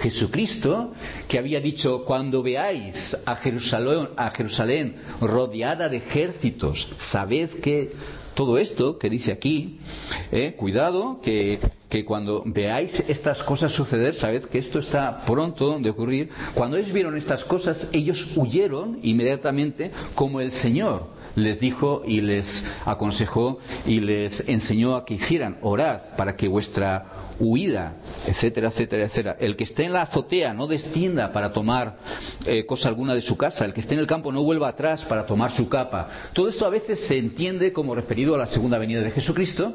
Jesucristo, 0.01 0.93
que 1.27 1.37
había 1.37 1.61
dicho, 1.61 2.05
cuando 2.05 2.41
veáis 2.41 3.17
a 3.25 3.35
a 3.35 4.31
Jerusalén 4.31 4.95
rodeada 5.21 5.89
de 5.89 5.97
ejércitos, 5.97 6.91
sabed 6.97 7.49
que 7.61 7.93
todo 8.35 8.57
esto 8.57 8.99
que 8.99 9.09
dice 9.09 9.31
aquí, 9.31 9.79
eh, 10.31 10.53
cuidado, 10.57 11.19
que 11.23 11.59
que 11.95 12.03
cuando 12.03 12.43
veáis 12.45 13.05
estas 13.07 13.41
cosas 13.41 13.71
suceder, 13.71 14.15
sabed 14.15 14.43
que 14.43 14.57
esto 14.57 14.79
está 14.79 15.19
pronto 15.19 15.79
de 15.79 15.89
ocurrir. 15.91 16.29
Cuando 16.53 16.75
ellos 16.75 16.91
vieron 16.91 17.15
estas 17.15 17.45
cosas, 17.45 17.87
ellos 17.93 18.35
huyeron 18.35 18.99
inmediatamente 19.01 19.91
como 20.13 20.41
el 20.41 20.51
Señor 20.51 21.07
les 21.35 21.59
dijo 21.59 22.03
y 22.05 22.19
les 22.19 22.65
aconsejó 22.85 23.59
y 23.85 23.99
les 23.99 24.47
enseñó 24.47 24.95
a 24.95 25.05
que 25.05 25.15
hicieran, 25.15 25.57
orad 25.61 26.01
para 26.17 26.35
que 26.35 26.49
vuestra 26.49 27.05
huida, 27.39 27.93
etcétera, 28.27 28.69
etcétera, 28.69 29.05
etcétera. 29.05 29.37
El 29.39 29.55
que 29.55 29.63
esté 29.63 29.83
en 29.83 29.93
la 29.93 30.03
azotea 30.03 30.53
no 30.53 30.67
descienda 30.67 31.31
para 31.31 31.53
tomar 31.53 31.97
eh, 32.45 32.65
cosa 32.65 32.89
alguna 32.89 33.13
de 33.13 33.21
su 33.21 33.37
casa, 33.37 33.65
el 33.65 33.73
que 33.73 33.81
esté 33.81 33.93
en 33.93 33.99
el 33.99 34.07
campo 34.07 34.31
no 34.31 34.43
vuelva 34.43 34.69
atrás 34.69 35.05
para 35.05 35.25
tomar 35.25 35.51
su 35.51 35.69
capa. 35.69 36.09
Todo 36.33 36.47
esto 36.47 36.65
a 36.65 36.69
veces 36.69 36.99
se 36.99 37.17
entiende 37.17 37.73
como 37.73 37.95
referido 37.95 38.35
a 38.35 38.37
la 38.37 38.45
segunda 38.45 38.77
venida 38.77 39.01
de 39.01 39.11
Jesucristo, 39.11 39.73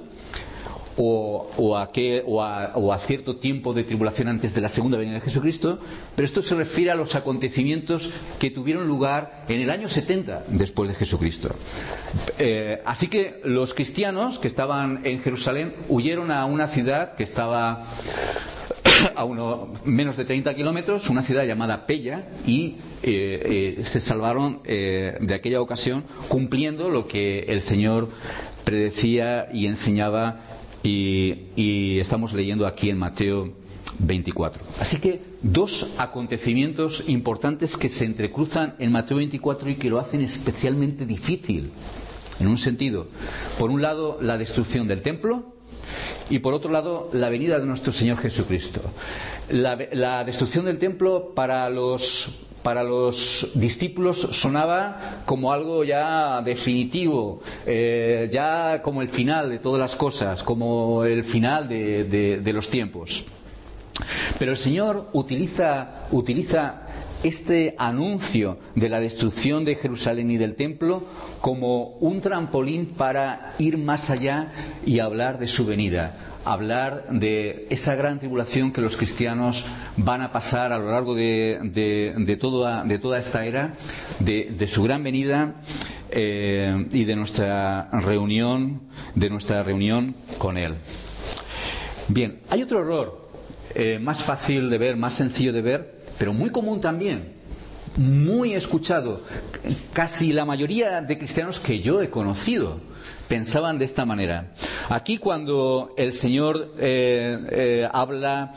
o, 0.97 1.77
a 1.77 1.91
o, 2.27 2.93
a, 2.93 2.99
cierto 2.99 3.37
tiempo 3.37 3.73
de 3.73 3.85
tribulación 3.85 4.29
antes 4.29 4.55
de 4.55 4.61
la 4.61 4.69
segunda 4.69 4.99
venida 4.99 5.15
de 5.15 5.21
Jesucristo, 5.21 5.79
pero 6.15 6.27
esto 6.27 6.43
se 6.43 6.55
refiere 6.55 6.91
a 6.91 6.95
los 6.95 7.15
acontecimientos 7.15 8.11
que 8.39 8.51
tuvieron 8.51 8.87
lugar 8.87 9.45
en 9.49 9.61
el 9.61 9.71
año 9.71 9.89
70 9.89 10.45
después 10.49 10.89
de 10.89 10.95
Jesucristo. 10.95 11.55
Eh, 12.39 12.83
así 12.85 13.09
que 13.09 13.41
los 13.45 13.75
cristianos 13.75 14.39
que 14.39 14.49
estaban 14.49 15.01
en 15.05 15.21
Jerusalén 15.21 15.75
huyeron 15.89 16.31
a 16.31 16.45
una 16.45 16.67
ciudad 16.67 17.15
que 17.15 17.25
estaba 17.25 17.87
a 19.15 19.25
uno, 19.25 19.73
menos 19.85 20.17
de 20.17 20.25
30 20.25 20.55
kilómetros, 20.55 21.09
una 21.09 21.23
ciudad 21.23 21.45
llamada 21.45 21.87
Pella, 21.87 22.29
y 22.47 22.77
eh, 23.03 23.77
eh, 23.79 23.85
se 23.85 24.01
salvaron 24.01 24.63
de 24.65 25.35
aquella 25.35 25.61
ocasión 25.61 26.05
cumpliendo 26.29 26.91
lo 26.91 27.07
que 27.07 27.41
el 27.41 27.61
Señor 27.61 28.09
predecía 28.65 29.49
y 29.53 29.67
enseñaba 29.67 30.43
y, 30.83 31.99
estamos 32.01 32.33
leyendo 32.33 32.67
aquí 32.67 32.91
en 32.91 32.99
Mateo 32.99 33.53
24. 33.99 34.63
Así 34.81 34.99
que 34.99 35.21
dos 35.43 35.89
acontecimientos 35.99 37.05
importantes 37.09 37.77
que 37.77 37.89
se 37.89 38.05
entrecruzan 38.05 38.75
en 38.79 38.93
Mateo 38.93 39.19
24 39.19 39.71
y 39.71 39.75
que 39.77 39.91
lo 39.91 39.99
hacen 39.99 40.23
especialmente 40.23 41.07
difícil, 41.07 41.71
en 42.39 42.47
un 42.47 42.59
sentido. 42.59 43.09
Por 43.59 43.71
un 43.71 43.83
lado, 43.83 44.19
la 44.21 44.39
destrucción 44.39 44.89
del 44.89 45.03
templo 45.03 45.55
y 46.31 46.39
por 46.39 46.55
otro 46.55 46.71
lado, 46.71 47.11
la 47.13 47.29
venida 47.29 47.59
de 47.59 47.67
nuestro 47.67 47.93
Señor 47.93 48.19
Jesucristo. 48.19 48.81
la 49.51 50.25
destrucción 50.25 50.65
del 50.65 50.79
templo 50.79 51.33
para 51.35 51.69
los 51.69 52.31
para 52.63 52.83
los 52.83 53.49
discípulos 53.55 54.29
sonaba 54.33 55.23
como 55.25 55.53
algo 55.53 55.85
ya 55.85 56.43
definitivo, 56.43 57.41
eh, 57.67 58.29
ya 58.31 58.83
como 58.83 59.03
el 59.03 59.09
final 59.09 59.49
de 59.51 59.59
todas 59.59 59.81
las 59.81 59.97
cosas, 59.97 60.43
como 60.43 61.05
el 61.05 61.25
final 61.25 61.69
de, 61.69 62.53
los 62.53 62.69
tiempos. 62.69 63.25
Pero 64.39 64.53
el 64.53 64.57
Señor 64.57 65.09
utiliza, 65.13 66.07
utiliza 66.11 66.87
este 67.23 67.75
anuncio 67.79 68.59
de 68.75 68.89
la 68.89 69.01
destrucción 69.01 69.65
de 69.65 69.75
Jerusalén 69.75 70.31
y 70.31 70.39
del 70.39 70.55
templo 70.55 71.05
como 71.41 71.97
un 72.01 72.21
trampolín 72.21 72.87
para 72.87 73.53
ir 73.59 73.77
más 73.77 74.09
allá 74.09 74.53
y 74.87 75.01
hablar 75.01 75.39
de 75.39 75.47
su 75.47 75.67
venida 75.67 76.30
hablar 76.45 77.07
de 77.11 77.67
esa 77.71 77.95
gran 77.95 78.19
tribulación 78.19 78.73
que 78.73 78.81
los 78.81 78.97
cristianos 78.97 79.65
van 79.97 80.23
a 80.23 80.33
pasar 80.33 80.73
a 80.73 80.79
lo 80.79 80.91
largo 80.91 81.15
de, 81.15 82.39
toda, 82.41 83.19
esta 83.19 83.45
era, 83.45 83.75
de, 84.19 84.67
su 84.67 84.83
gran 84.83 85.03
venida 85.03 85.55
eh, 86.11 86.87
y 86.93 87.05
de 87.05 87.17
nuestra 87.17 87.91
reunión, 87.93 88.83
de 89.15 89.31
nuestra 89.31 89.63
reunión 89.63 90.15
con 90.39 90.57
Él. 90.57 90.75
Bien, 92.09 92.41
hay 92.51 92.63
otro 92.63 92.81
error 92.81 93.29
eh, 93.75 93.99
más 94.01 94.25
fácil 94.25 94.71
de 94.71 94.79
ver, 94.79 94.97
más 94.97 95.15
sencillo 95.15 95.53
de 95.53 95.63
ver, 95.63 96.01
pero 96.19 96.33
muy 96.33 96.51
común 96.51 96.81
también, 96.81 97.35
muy 97.97 98.55
escuchado. 98.55 99.23
Casi 99.93 100.33
la 100.33 100.45
mayoría 100.45 101.01
de 101.03 101.19
cristianos 101.19 101.61
que 101.61 101.81
yo 101.81 102.03
he 102.03 102.11
conocido 102.11 102.90
pensaban 103.31 103.79
de 103.79 103.85
esta 103.85 104.05
manera. 104.05 104.51
Aquí 104.89 105.19
cuando 105.19 105.95
el 105.97 106.13
Señor 106.13 106.73
eh, 106.81 107.39
eh, 107.53 107.89
habla 107.91 108.57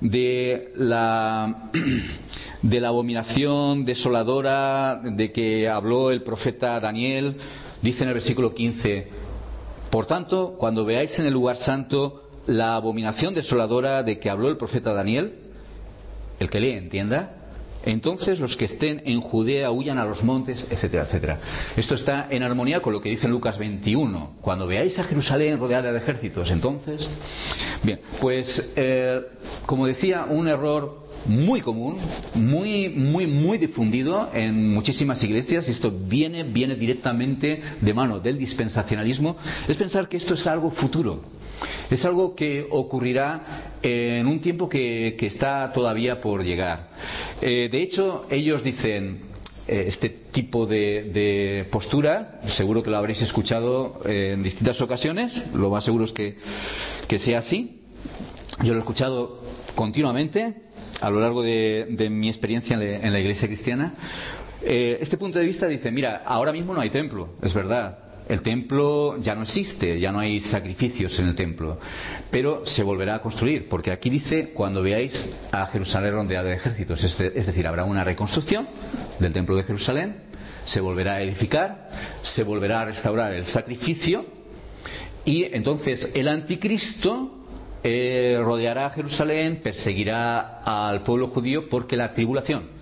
de 0.00 0.72
la, 0.76 1.70
de 2.62 2.80
la 2.80 2.88
abominación 2.88 3.84
desoladora 3.84 4.98
de 5.04 5.30
que 5.30 5.68
habló 5.68 6.10
el 6.10 6.22
profeta 6.22 6.80
Daniel, 6.80 7.36
dice 7.82 8.04
en 8.04 8.08
el 8.08 8.14
versículo 8.14 8.54
15, 8.54 9.08
por 9.90 10.06
tanto, 10.06 10.54
cuando 10.58 10.86
veáis 10.86 11.18
en 11.18 11.26
el 11.26 11.34
lugar 11.34 11.58
santo 11.58 12.22
la 12.46 12.76
abominación 12.76 13.34
desoladora 13.34 14.02
de 14.02 14.18
que 14.20 14.30
habló 14.30 14.48
el 14.48 14.56
profeta 14.56 14.94
Daniel, 14.94 15.34
el 16.40 16.48
que 16.48 16.60
lee 16.60 16.70
entienda, 16.70 17.43
entonces 17.84 18.40
los 18.40 18.56
que 18.56 18.64
estén 18.64 19.02
en 19.04 19.20
Judea 19.20 19.70
huyan 19.70 19.98
a 19.98 20.04
los 20.04 20.22
montes, 20.22 20.66
etcétera, 20.70 21.04
etcétera. 21.04 21.38
Esto 21.76 21.94
está 21.94 22.26
en 22.30 22.42
armonía 22.42 22.80
con 22.80 22.92
lo 22.92 23.00
que 23.00 23.10
dice 23.10 23.28
Lucas 23.28 23.58
21. 23.58 24.36
Cuando 24.40 24.66
veáis 24.66 24.98
a 24.98 25.04
Jerusalén 25.04 25.58
rodeada 25.58 25.92
de 25.92 25.98
ejércitos, 25.98 26.50
entonces. 26.50 27.10
Bien, 27.82 28.00
pues, 28.20 28.72
eh, 28.76 29.20
como 29.66 29.86
decía, 29.86 30.24
un 30.28 30.48
error 30.48 31.04
muy 31.26 31.60
común, 31.60 31.96
muy, 32.34 32.88
muy, 32.88 33.26
muy 33.26 33.58
difundido 33.58 34.30
en 34.34 34.72
muchísimas 34.72 35.22
iglesias, 35.22 35.68
y 35.68 35.70
esto 35.70 35.90
viene, 35.90 36.44
viene 36.44 36.76
directamente 36.76 37.62
de 37.80 37.94
mano 37.94 38.20
del 38.20 38.38
dispensacionalismo, 38.38 39.36
es 39.68 39.76
pensar 39.76 40.08
que 40.08 40.16
esto 40.16 40.34
es 40.34 40.46
algo 40.46 40.70
futuro. 40.70 41.22
Es 41.90 42.04
algo 42.04 42.34
que 42.34 42.66
ocurrirá 42.70 43.72
en 43.82 44.26
un 44.26 44.40
tiempo 44.40 44.68
que, 44.68 45.16
está 45.20 45.72
todavía 45.72 46.20
por 46.20 46.44
llegar. 46.44 46.88
Eh, 47.40 47.68
de 47.70 47.82
hecho, 47.82 48.26
ellos 48.30 48.62
dicen, 48.62 49.22
eh, 49.66 49.84
este 49.86 50.10
tipo 50.10 50.66
de, 50.66 51.66
postura, 51.70 52.40
seguro 52.46 52.82
que 52.82 52.90
lo 52.90 52.98
habréis 52.98 53.22
escuchado 53.22 54.00
en 54.04 54.42
distintas 54.42 54.80
ocasiones, 54.80 55.44
lo 55.54 55.70
más 55.70 55.84
seguro 55.84 56.04
es 56.04 56.12
que, 56.12 56.36
sea 57.18 57.38
así. 57.38 57.80
Yo 58.62 58.72
lo 58.72 58.76
he 58.76 58.80
escuchado 58.80 59.42
continuamente 59.74 60.54
a 61.00 61.10
lo 61.10 61.20
largo 61.20 61.42
de, 61.42 62.08
mi 62.10 62.28
experiencia 62.28 62.76
en 62.76 63.12
la, 63.12 63.20
iglesia 63.20 63.48
cristiana. 63.48 63.94
Eh, 64.62 64.98
este 65.00 65.16
punto 65.18 65.38
de 65.38 65.44
vista 65.44 65.66
dice, 65.66 65.90
mira, 65.90 66.22
ahora 66.24 66.52
mismo 66.52 66.74
no 66.74 66.80
hay 66.80 66.90
templo, 66.90 67.30
es 67.42 67.52
verdad, 67.52 68.03
el 68.28 68.40
templo 68.40 69.18
ya 69.20 69.34
no 69.34 69.42
existe, 69.42 69.98
ya 70.00 70.10
no 70.10 70.20
hay 70.20 70.40
sacrificios 70.40 71.18
en 71.18 71.28
el 71.28 71.34
templo, 71.34 71.78
pero 72.30 72.64
se 72.64 72.82
volverá 72.82 73.16
a 73.16 73.20
construir, 73.20 73.68
porque 73.68 73.92
aquí 73.92 74.10
dice 74.10 74.50
cuando 74.54 74.82
veáis 74.82 75.30
a 75.52 75.66
Jerusalén 75.66 76.12
rodeada 76.12 76.48
de 76.48 76.56
ejércitos, 76.56 77.04
es, 77.04 77.46
decir, 77.46 77.66
habrá 77.66 77.84
una 77.84 78.04
reconstrucción 78.04 78.68
del 79.18 79.32
templo 79.32 79.56
de 79.56 79.64
Jerusalén, 79.64 80.16
se 80.64 80.80
volverá 80.80 81.14
a 81.14 81.22
edificar, 81.22 81.90
se 82.22 82.42
volverá 82.44 82.80
a 82.80 82.84
restaurar 82.86 83.34
el 83.34 83.44
sacrificio 83.44 84.24
y 85.26 85.44
entonces 85.54 86.10
el 86.14 86.28
anticristo 86.28 87.30
eh, 87.82 88.38
rodeará 88.42 88.86
a 88.86 88.90
Jerusalén, 88.90 89.60
perseguirá 89.62 90.62
al 90.64 91.02
pueblo 91.02 91.28
judío 91.28 91.68
porque 91.68 91.98
la 91.98 92.14
tribulación 92.14 92.74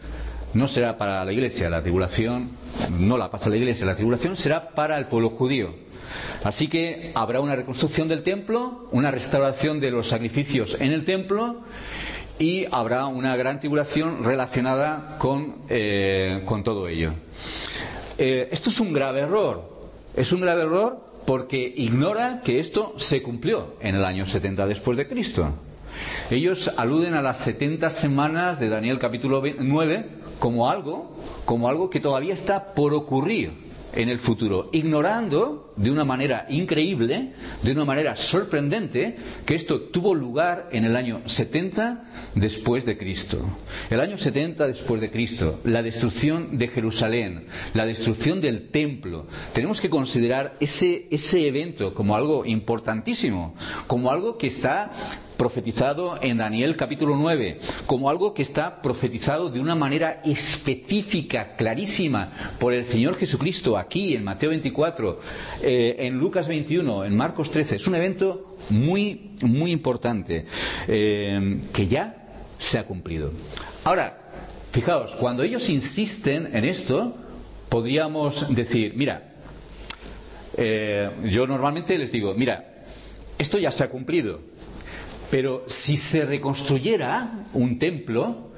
no 0.55 0.69
será 0.69 0.99
para 0.99 1.25
la 1.25 1.33
iglesia, 1.33 1.71
la 1.71 1.83
tribulación 1.83 2.62
no 2.99 3.17
la 3.19 3.31
pasa 3.31 3.51
la 3.51 3.57
iglesia, 3.57 3.87
la 3.87 3.97
tribulación 3.97 4.37
será 4.37 4.71
para 4.71 4.99
el 4.99 5.07
pueblo 5.07 5.31
judío. 5.31 5.75
Así 6.45 6.69
que 6.69 7.13
habrá 7.15 7.41
una 7.41 7.57
reconstrucción 7.57 8.09
del 8.09 8.23
templo, 8.23 8.89
una 8.93 9.11
restauración 9.11 9.81
de 9.81 9.91
los 9.91 10.09
sacrificios 10.09 10.77
en 10.81 10.93
el 10.93 11.05
templo 11.05 11.63
y 12.39 12.67
habrá 12.71 13.07
una 13.07 13.37
gran 13.37 13.61
tribulación 13.61 14.25
relacionada 14.25 15.19
con, 15.19 15.57
eh, 15.69 16.45
todo 16.65 16.89
ello. 16.89 17.15
Eh, 18.19 18.49
esto 18.51 18.71
es 18.71 18.81
un 18.81 18.93
grave 18.93 19.21
error. 19.21 19.71
Es 20.17 20.33
un 20.33 20.41
grave 20.41 20.63
error 20.63 21.01
porque 21.25 21.73
ignora 21.77 22.43
que 22.45 22.59
esto 22.59 22.95
se 22.97 23.23
cumplió 23.23 23.77
en 23.81 23.95
el 23.95 24.05
año 24.05 24.27
70 24.27 24.67
después 24.67 24.97
de 24.97 25.09
Cristo. 25.09 25.53
Ellos 26.31 26.71
aluden 26.77 27.15
a 27.15 27.23
las 27.23 27.39
70 27.39 27.91
semanas 27.91 28.59
de 28.59 28.69
Daniel 28.69 28.99
capítulo 28.99 29.43
9 29.59 30.22
como 30.43 30.69
algo, 30.69 31.09
como 31.45 31.69
algo 31.69 31.89
que 31.89 32.01
todavía 32.01 32.35
está 32.35 32.75
por 32.75 32.95
ocurrir 32.95 33.53
en 33.93 34.09
el 34.09 34.19
futuro, 34.19 34.71
ignorando 34.73 35.62
de 35.83 35.91
una 35.91 36.05
manera 36.05 36.47
increíble, 36.49 37.33
de 37.63 37.73
una 37.73 37.85
manera 37.85 38.15
sorprendente, 38.15 39.17
que 39.45 39.57
esto 39.57 39.81
tuvo 39.81 40.15
lugar 40.15 40.69
en 40.71 40.85
el 40.85 40.95
año 40.95 41.23
70 41.27 42.05
después 42.37 42.87
de 42.87 42.97
Cristo. 42.97 43.45
El 43.91 44.01
año 44.01 44.17
70 44.17 44.69
después 44.69 45.01
de 45.01 45.11
Cristo, 45.11 45.61
la 45.65 45.83
destrucción 45.83 46.57
de 46.57 46.69
Jerusalén, 46.69 47.47
la 47.75 47.85
destrucción 47.85 48.41
del 48.41 48.69
templo. 48.69 49.27
Tenemos 49.53 49.81
que 49.81 49.91
considerar 49.91 50.57
ese, 50.61 51.09
ese 51.11 51.49
evento 51.49 51.95
como 51.95 52.15
algo 52.15 52.47
importantísimo, 52.47 53.57
como 53.89 54.13
algo 54.13 54.39
que 54.39 54.47
está 54.47 54.93
profetizado 55.43 56.19
en 56.23 56.39
Daniel 56.39 56.77
capítulo 56.77 57.17
9, 57.17 57.59
como 57.87 58.09
algo 58.09 58.33
que 58.33 58.43
está 58.43 58.81
profetizado 58.81 59.51
de 59.51 59.59
una 59.59 59.75
manera 59.75 60.23
específica, 60.25 61.57
clarísima, 61.57 62.33
por 62.61 62.73
el 62.73 62.85
Señor 62.85 63.17
Jesucristo 63.17 63.77
aquí 63.77 64.15
en 64.15 64.23
Mateo 64.23 64.51
24, 64.51 65.21
eh, 65.63 65.72
en 65.99 66.19
Lucas 66.19 66.49
21, 66.49 67.05
en 67.05 67.17
Marcos 67.17 67.51
13. 67.51 67.77
Es 67.77 67.87
un 67.87 67.95
evento 67.95 68.57
muy, 68.71 69.33
muy 69.43 69.71
importante 69.71 70.47
eh, 70.89 71.61
que 71.73 71.87
ya 71.87 72.17
se 72.59 72.79
ha 72.79 72.85
cumplido. 72.85 73.33
Ahora, 73.85 74.19
fijaos, 74.71 75.15
cuando 75.17 75.43
ellos 75.43 75.69
insisten 75.69 76.55
en 76.55 76.65
esto, 76.65 77.17
podríamos 77.69 78.55
decir, 78.55 78.95
mira, 78.97 79.33
eh, 80.57 81.11
yo 81.25 81.47
normalmente 81.47 81.99
les 81.99 82.13
digo, 82.13 82.35
mira, 82.35 82.85
esto 83.39 83.59
ya 83.59 83.71
se 83.71 83.85
ha 83.85 83.91
cumplido. 83.91 84.41
Pero 85.31 85.65
si 85.67 85.97
se 85.97 86.27
reconstruyera 86.27 87.47
un 87.55 87.79
templo, 87.79 88.51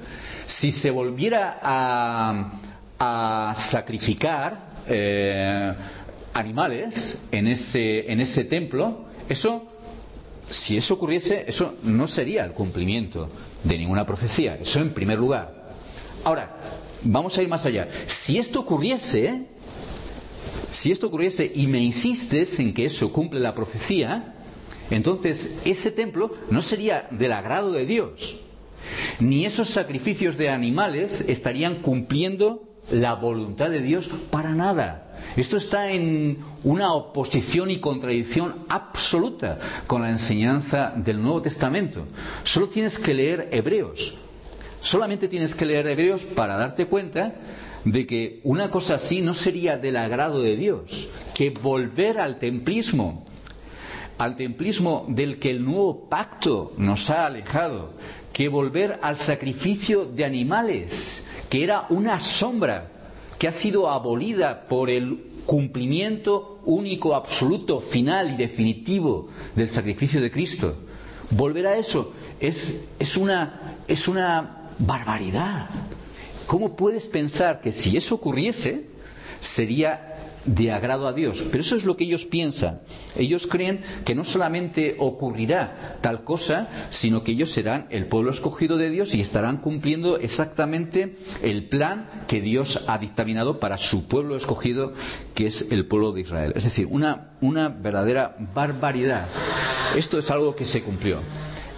si 0.45 0.71
se 0.71 0.91
volviera 0.91 1.59
a, 1.61 3.53
sacrificar 3.55 4.83
eh, 4.87 5.73
animales 6.35 7.17
en 7.31 7.47
ese, 7.47 8.11
en 8.11 8.19
ese 8.19 8.43
templo, 8.43 9.05
eso, 9.29 9.63
si 10.47 10.77
eso 10.77 10.93
ocurriese, 10.95 11.45
eso 11.47 11.75
no 11.81 12.07
sería 12.07 12.43
el 12.43 12.51
cumplimiento 12.51 13.29
de 13.63 13.77
ninguna 13.77 14.05
profecía. 14.05 14.55
Eso 14.55 14.79
en 14.79 14.93
primer 14.93 15.17
lugar. 15.17 15.73
Ahora, 16.23 16.57
vamos 17.03 17.37
a 17.37 17.41
ir 17.41 17.47
más 17.47 17.65
allá. 17.65 17.87
Si 18.05 18.37
esto 18.37 18.59
ocurriese, 18.59 19.45
si 20.69 20.91
esto 20.91 21.07
ocurriese 21.07 21.49
y 21.55 21.67
me 21.67 21.79
insistes 21.79 22.59
en 22.59 22.73
que 22.73 22.85
eso 22.85 23.13
cumple 23.13 23.39
la 23.39 23.55
profecía, 23.55 24.33
entonces, 24.91 25.55
ese 25.65 25.89
templo 25.89 26.35
no 26.51 26.61
sería 26.61 27.07
del 27.09 27.31
agrado 27.31 27.71
de 27.71 27.85
Dios, 27.85 28.37
ni 29.19 29.45
esos 29.45 29.69
sacrificios 29.69 30.37
de 30.37 30.49
animales 30.49 31.25
estarían 31.27 31.81
cumpliendo 31.81 32.74
la 32.91 33.15
voluntad 33.15 33.69
de 33.69 33.81
Dios 33.81 34.09
para 34.29 34.53
nada. 34.53 35.15
Esto 35.35 35.57
está 35.57 35.91
en 35.91 36.39
una 36.63 36.93
oposición 36.93 37.71
y 37.71 37.79
contradicción 37.79 38.65
absoluta 38.69 39.59
con 39.87 40.01
la 40.01 40.11
enseñanza 40.11 40.93
del 40.95 41.21
Nuevo 41.21 41.41
Testamento. 41.41 42.05
Solo 42.43 42.69
tienes 42.69 42.99
que 42.99 43.13
leer 43.13 43.49
Hebreos. 43.51 44.15
Solamente 44.81 45.27
tienes 45.27 45.55
que 45.55 45.65
leer 45.65 45.87
Hebreos 45.87 46.25
para 46.25 46.57
darte 46.57 46.85
cuenta 46.85 47.33
de 47.85 48.05
que 48.05 48.39
una 48.43 48.69
cosa 48.69 48.95
así 48.95 49.21
no 49.21 49.33
sería 49.33 49.77
del 49.77 49.97
agrado 49.97 50.41
de 50.41 50.55
Dios, 50.55 51.09
que 51.33 51.49
volver 51.49 52.19
al 52.19 52.39
templismo 52.39 53.25
al 54.17 54.37
templismo 54.37 55.05
del 55.09 55.39
que 55.39 55.49
el 55.49 55.63
nuevo 55.63 56.07
pacto 56.09 56.73
nos 56.77 57.09
ha 57.09 57.25
alejado, 57.25 57.93
que 58.31 58.47
volver 58.47 58.99
al 59.01 59.17
sacrificio 59.17 60.05
de 60.05 60.25
animales, 60.25 61.23
que 61.55 61.63
era 61.63 61.85
una 61.87 62.19
sombra 62.19 62.91
que 63.39 63.47
ha 63.47 63.51
sido 63.53 63.89
abolida 63.89 64.65
por 64.67 64.89
el 64.89 65.23
cumplimiento 65.45 66.59
único, 66.65 67.15
absoluto, 67.15 67.79
final 67.79 68.31
y 68.31 68.35
definitivo 68.35 69.29
del 69.55 69.69
sacrificio 69.69 70.19
de 70.19 70.29
Cristo. 70.29 70.75
Volver 71.29 71.67
a 71.67 71.77
eso 71.77 72.11
es, 72.41 72.81
es, 72.99 73.15
una, 73.15 73.77
es 73.87 74.09
una 74.09 74.69
barbaridad. 74.79 75.69
¿Cómo 76.45 76.75
puedes 76.75 77.05
pensar 77.05 77.61
que 77.61 77.71
si 77.71 77.95
eso 77.95 78.15
ocurriese 78.15 78.87
sería 79.39 80.14
de 80.45 80.71
agrado 80.71 81.07
a 81.07 81.13
Dios. 81.13 81.43
Pero 81.49 81.61
eso 81.61 81.75
es 81.75 81.85
lo 81.85 81.97
que 81.97 82.03
ellos 82.05 82.25
piensan. 82.25 82.81
Ellos 83.17 83.47
creen 83.47 83.81
que 84.05 84.15
no 84.15 84.23
solamente 84.23 84.95
ocurrirá 84.99 85.97
tal 86.01 86.23
cosa, 86.23 86.69
sino 86.89 87.23
que 87.23 87.31
ellos 87.31 87.51
serán 87.51 87.87
el 87.89 88.07
pueblo 88.07 88.31
escogido 88.31 88.77
de 88.77 88.89
Dios 88.89 89.13
y 89.15 89.21
estarán 89.21 89.57
cumpliendo 89.57 90.17
exactamente 90.17 91.15
el 91.41 91.67
plan 91.67 92.09
que 92.27 92.41
Dios 92.41 92.83
ha 92.87 92.97
dictaminado 92.97 93.59
para 93.59 93.77
su 93.77 94.07
pueblo 94.07 94.35
escogido, 94.35 94.93
que 95.33 95.47
es 95.47 95.67
el 95.71 95.87
pueblo 95.87 96.11
de 96.11 96.21
Israel. 96.21 96.53
Es 96.55 96.63
decir, 96.63 96.87
una, 96.89 97.31
una 97.41 97.69
verdadera 97.69 98.35
barbaridad. 98.53 99.27
Esto 99.95 100.17
es 100.19 100.29
algo 100.31 100.55
que 100.55 100.65
se 100.65 100.83
cumplió 100.83 101.19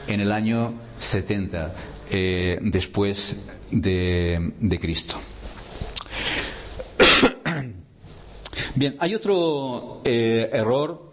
en 0.07 0.19
el 0.21 0.31
año 0.31 0.73
70 0.99 1.73
eh, 2.09 2.57
después 2.61 3.35
de, 3.71 4.53
de 4.59 4.79
Cristo. 4.79 5.17
Bien, 8.75 8.95
hay 8.99 9.15
otro 9.15 10.01
eh, 10.03 10.49
error 10.51 11.07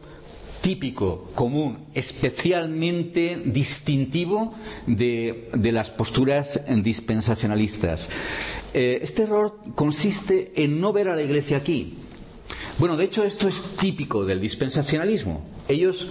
típico, 0.61 1.31
común, 1.35 1.88
especialmente 1.93 3.40
distintivo 3.45 4.55
de, 4.87 5.51
las 5.73 5.90
posturas 5.90 6.59
dispensacionalistas. 6.83 8.09
Eh, 8.73 8.99
este 9.03 9.25
error 9.25 9.59
consiste 9.75 10.53
en 10.57 10.81
no 10.81 10.95
ver 10.95 11.09
a 11.09 11.17
la 11.17 11.23
Iglesia 11.23 11.59
aquí. 11.59 11.99
Bueno, 12.79 12.97
de 12.97 13.05
hecho 13.05 13.25
esto 13.25 13.47
es 13.47 13.62
típico 13.79 14.25
del 14.25 14.40
dispensacionalismo. 14.40 15.45
Ellos 15.69 16.09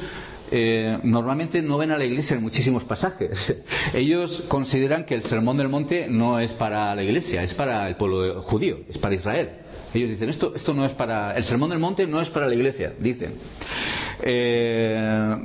eh, 0.52 1.00
normalmente 1.02 1.64
no 1.64 1.80
ven 1.80 1.90
a 1.90 1.98
la 1.98 2.06
Iglesia 2.06 2.36
en 2.36 2.44
muchísimos 2.44 2.84
pasajes. 2.84 3.56
Ellos 3.96 4.44
consideran 4.48 5.04
que 5.04 5.16
el 5.16 5.24
Sermón 5.24 5.58
del 5.58 5.68
Monte 5.68 6.08
no 6.08 6.40
es 6.40 6.54
para 6.54 6.94
la 6.94 7.02
Iglesia, 7.02 7.42
es 7.42 7.56
para 7.56 7.88
el 7.88 7.96
pueblo 7.96 8.44
judío, 8.44 8.82
es 8.88 9.00
para 9.00 9.16
Israel. 9.16 9.50
Ellos 9.94 10.10
dicen, 10.10 10.30
esto, 10.30 10.54
esto 10.56 10.74
no 10.74 10.86
es 10.86 10.94
para, 10.94 11.36
el 11.36 11.44
sermón 11.44 11.70
del 11.70 11.80
monte 11.80 12.08
no 12.08 12.20
es 12.20 12.30
para 12.30 12.48
la 12.48 12.56
iglesia, 12.56 12.94
dicen. 13.00 13.36
Eh, 14.22 15.38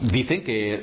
dicen 0.00 0.42
que 0.42 0.82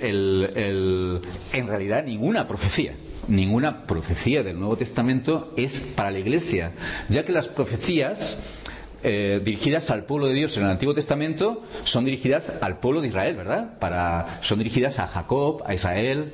en 1.54 1.68
realidad 1.68 2.04
ninguna 2.04 2.48
profecía, 2.48 2.94
ninguna 3.28 3.84
profecía 3.86 4.44
del 4.44 4.60
Nuevo 4.60 4.78
Testamento 4.78 5.54
es 5.58 5.80
para 5.80 6.12
la 6.12 6.20
Iglesia, 6.20 6.72
ya 7.10 7.26
que 7.26 7.32
las 7.32 7.48
profecías 7.48 8.38
eh, 9.04 9.42
dirigidas 9.44 9.90
al 9.92 10.06
pueblo 10.06 10.28
de 10.28 10.34
Dios 10.34 10.56
en 10.58 10.64
el 10.64 10.70
Antiguo 10.70 10.94
Testamento 10.94 11.64
son 11.84 12.06
dirigidas 12.06 12.52
al 12.62 12.80
pueblo 12.80 13.02
de 13.02 13.10
Israel, 13.10 13.36
¿verdad? 13.36 13.78
Para, 13.80 14.40
son 14.42 14.60
dirigidas 14.60 15.00
a 15.00 15.08
Jacob, 15.08 15.62
a 15.66 15.74
Israel, 15.74 16.32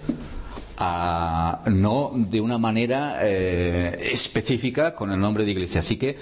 no 0.80 2.12
de 2.16 2.40
una 2.40 2.58
manera 2.58 3.20
eh, 3.22 4.12
específica 4.14 4.96
con 4.96 5.12
el 5.12 5.20
nombre 5.20 5.44
de 5.44 5.52
iglesia. 5.52 5.80
Así 5.80 5.98
que, 5.98 6.18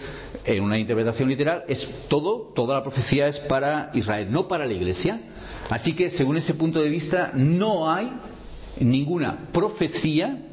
en 0.47 0.63
una 0.63 0.79
interpretación 0.79 1.29
literal, 1.29 1.63
es 1.67 1.89
todo, 2.07 2.53
toda 2.55 2.75
la 2.75 2.83
profecía 2.83 3.27
es 3.27 3.39
para 3.39 3.91
Israel, 3.93 4.31
no 4.31 4.47
para 4.47 4.65
la 4.65 4.73
iglesia. 4.73 5.21
Así 5.69 5.93
que, 5.93 6.09
según 6.09 6.37
ese 6.37 6.53
punto 6.53 6.81
de 6.81 6.89
vista, 6.89 7.31
no 7.35 7.91
hay 7.91 8.11
ninguna 8.79 9.49
profecía 9.51 10.45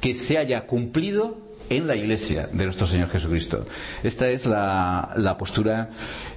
que 0.00 0.14
se 0.14 0.38
haya 0.38 0.66
cumplido 0.66 1.38
en 1.70 1.86
la 1.86 1.96
iglesia 1.96 2.48
de 2.52 2.64
nuestro 2.64 2.86
Señor 2.86 3.10
Jesucristo. 3.10 3.66
Esta 4.02 4.28
es 4.28 4.46
la, 4.46 5.36
postura 5.38 5.90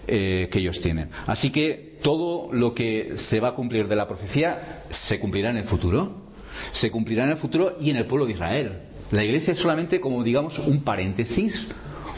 eh, 0.07 0.47
que 0.51 0.59
ellos 0.59 0.79
tienen. 0.79 1.09
Así 1.27 1.51
que 1.51 1.97
todo 2.01 2.53
lo 2.53 2.73
que 2.73 3.13
se 3.15 3.39
va 3.39 3.49
a 3.49 3.55
cumplir 3.55 3.87
de 3.87 3.95
la 3.95 4.07
profecía 4.07 4.83
se 4.89 5.19
cumplirá 5.19 5.49
en 5.49 5.57
el 5.57 5.65
futuro 5.65 6.23
se 6.71 6.91
cumplirá 6.91 7.23
en 7.23 7.31
el 7.31 7.37
futuro 7.37 7.77
y 7.79 7.89
en 7.89 7.97
el 7.97 8.05
pueblo 8.05 8.25
de 8.25 8.33
Israel. 8.33 8.79
La 9.11 9.23
iglesia 9.23 9.53
es 9.53 9.59
solamente, 9.59 9.99
como 9.99 10.23
digamos, 10.23 10.59
un 10.59 10.83
paréntesis, 10.83 11.69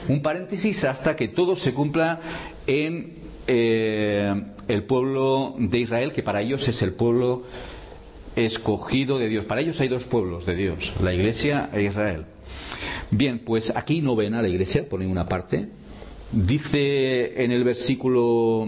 un 0.07 0.21
paréntesis 0.21 0.83
hasta 0.83 1.15
que 1.15 1.27
todo 1.27 1.55
se 1.55 1.73
cumpla 1.73 2.19
en 2.67 3.13
eh, 3.47 4.33
el 4.67 4.83
pueblo 4.83 5.55
de 5.57 5.79
Israel, 5.79 6.13
que 6.13 6.23
para 6.23 6.41
ellos 6.41 6.67
es 6.67 6.81
el 6.81 6.93
pueblo 6.93 7.43
escogido 8.35 9.17
de 9.17 9.29
Dios. 9.29 9.45
Para 9.45 9.61
ellos 9.61 9.79
hay 9.81 9.87
dos 9.87 10.05
pueblos 10.05 10.45
de 10.45 10.55
Dios, 10.55 10.93
la 11.01 11.13
iglesia 11.13 11.69
e 11.73 11.83
Israel. 11.83 12.25
Bien, 13.11 13.39
pues 13.39 13.73
aquí 13.75 14.01
no 14.01 14.15
ven 14.15 14.33
a 14.33 14.41
la 14.41 14.47
iglesia 14.47 14.87
por 14.87 14.99
ninguna 14.99 15.27
parte. 15.27 15.67
Dice 16.31 17.43
en 17.43 17.51
el 17.51 17.63
versículo 17.63 18.65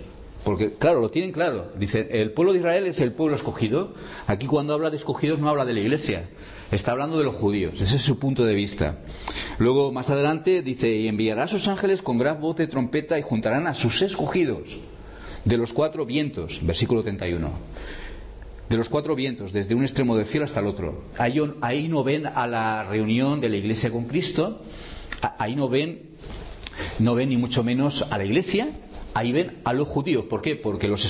porque 0.44 0.74
claro, 0.74 1.02
lo 1.02 1.10
tienen 1.10 1.32
claro. 1.32 1.72
Dice, 1.78 2.08
el 2.10 2.32
pueblo 2.32 2.54
de 2.54 2.60
Israel 2.60 2.88
es 2.88 3.02
el 3.02 3.12
pueblo 3.12 3.36
escogido. 3.36 3.94
Aquí 4.28 4.48
cuando 4.48 4.74
habla 4.74 4.90
de 4.90 4.98
escogidos 4.98 5.40
no 5.40 5.50
habla 5.50 5.66
de 5.66 5.74
la 5.74 5.82
iglesia, 5.82 6.30
está 6.72 6.94
hablando 6.94 7.18
de 7.18 7.26
los 7.26 7.36
judíos. 7.36 7.80
Ese 7.82 7.98
es 7.98 8.02
su 8.02 8.18
punto 8.18 8.46
de 8.46 8.54
vista. 8.54 9.00
Luego, 9.60 9.92
más 9.92 10.10
adelante, 10.10 10.62
dice, 10.62 10.96
y 10.96 11.08
enviará 11.08 11.44
a 11.44 11.48
sus 11.48 11.68
ángeles 11.68 12.02
con 12.02 12.18
gran 12.18 12.40
voz 12.40 12.56
de 12.56 12.68
trompeta 12.68 13.20
y 13.20 13.22
juntarán 13.22 13.68
a 13.68 13.74
sus 13.74 14.02
escogidos 14.02 14.78
de 15.46 15.58
los 15.58 15.74
cuatro 15.74 16.06
vientos. 16.06 16.60
Versículo 16.64 17.04
31 17.04 17.52
de 18.70 18.78
los 18.78 18.90
cuatro 18.90 19.16
vientos, 19.16 19.54
desde 19.54 19.76
un 19.76 19.84
extremo 19.84 20.18
del 20.18 20.26
cielo 20.26 20.46
hasta 20.46 20.60
el 20.60 20.68
otro. 20.68 21.04
Ahí, 21.18 21.88
no 21.88 22.04
ven 22.04 22.26
a 22.26 22.48
la 22.48 22.84
reunión 22.84 23.40
de 23.40 23.50
la 23.50 23.58
iglesia 23.58 23.92
con 23.92 24.06
Cristo, 24.06 24.62
ahí 25.38 25.56
no 25.56 25.70
ven, 25.70 26.02
no 27.00 27.16
ven 27.16 27.30
ni 27.30 27.38
mucho 27.38 27.64
menos 27.64 28.06
a 28.10 28.18
la 28.18 28.26
iglesia, 28.26 28.72
ahí 29.14 29.32
ven 29.32 29.60
a 29.64 29.74
los 29.74 29.88
judíos. 29.88 30.26
¿Por 30.26 30.42
qué? 30.42 30.56
Porque 30.56 30.88
los, 30.88 31.08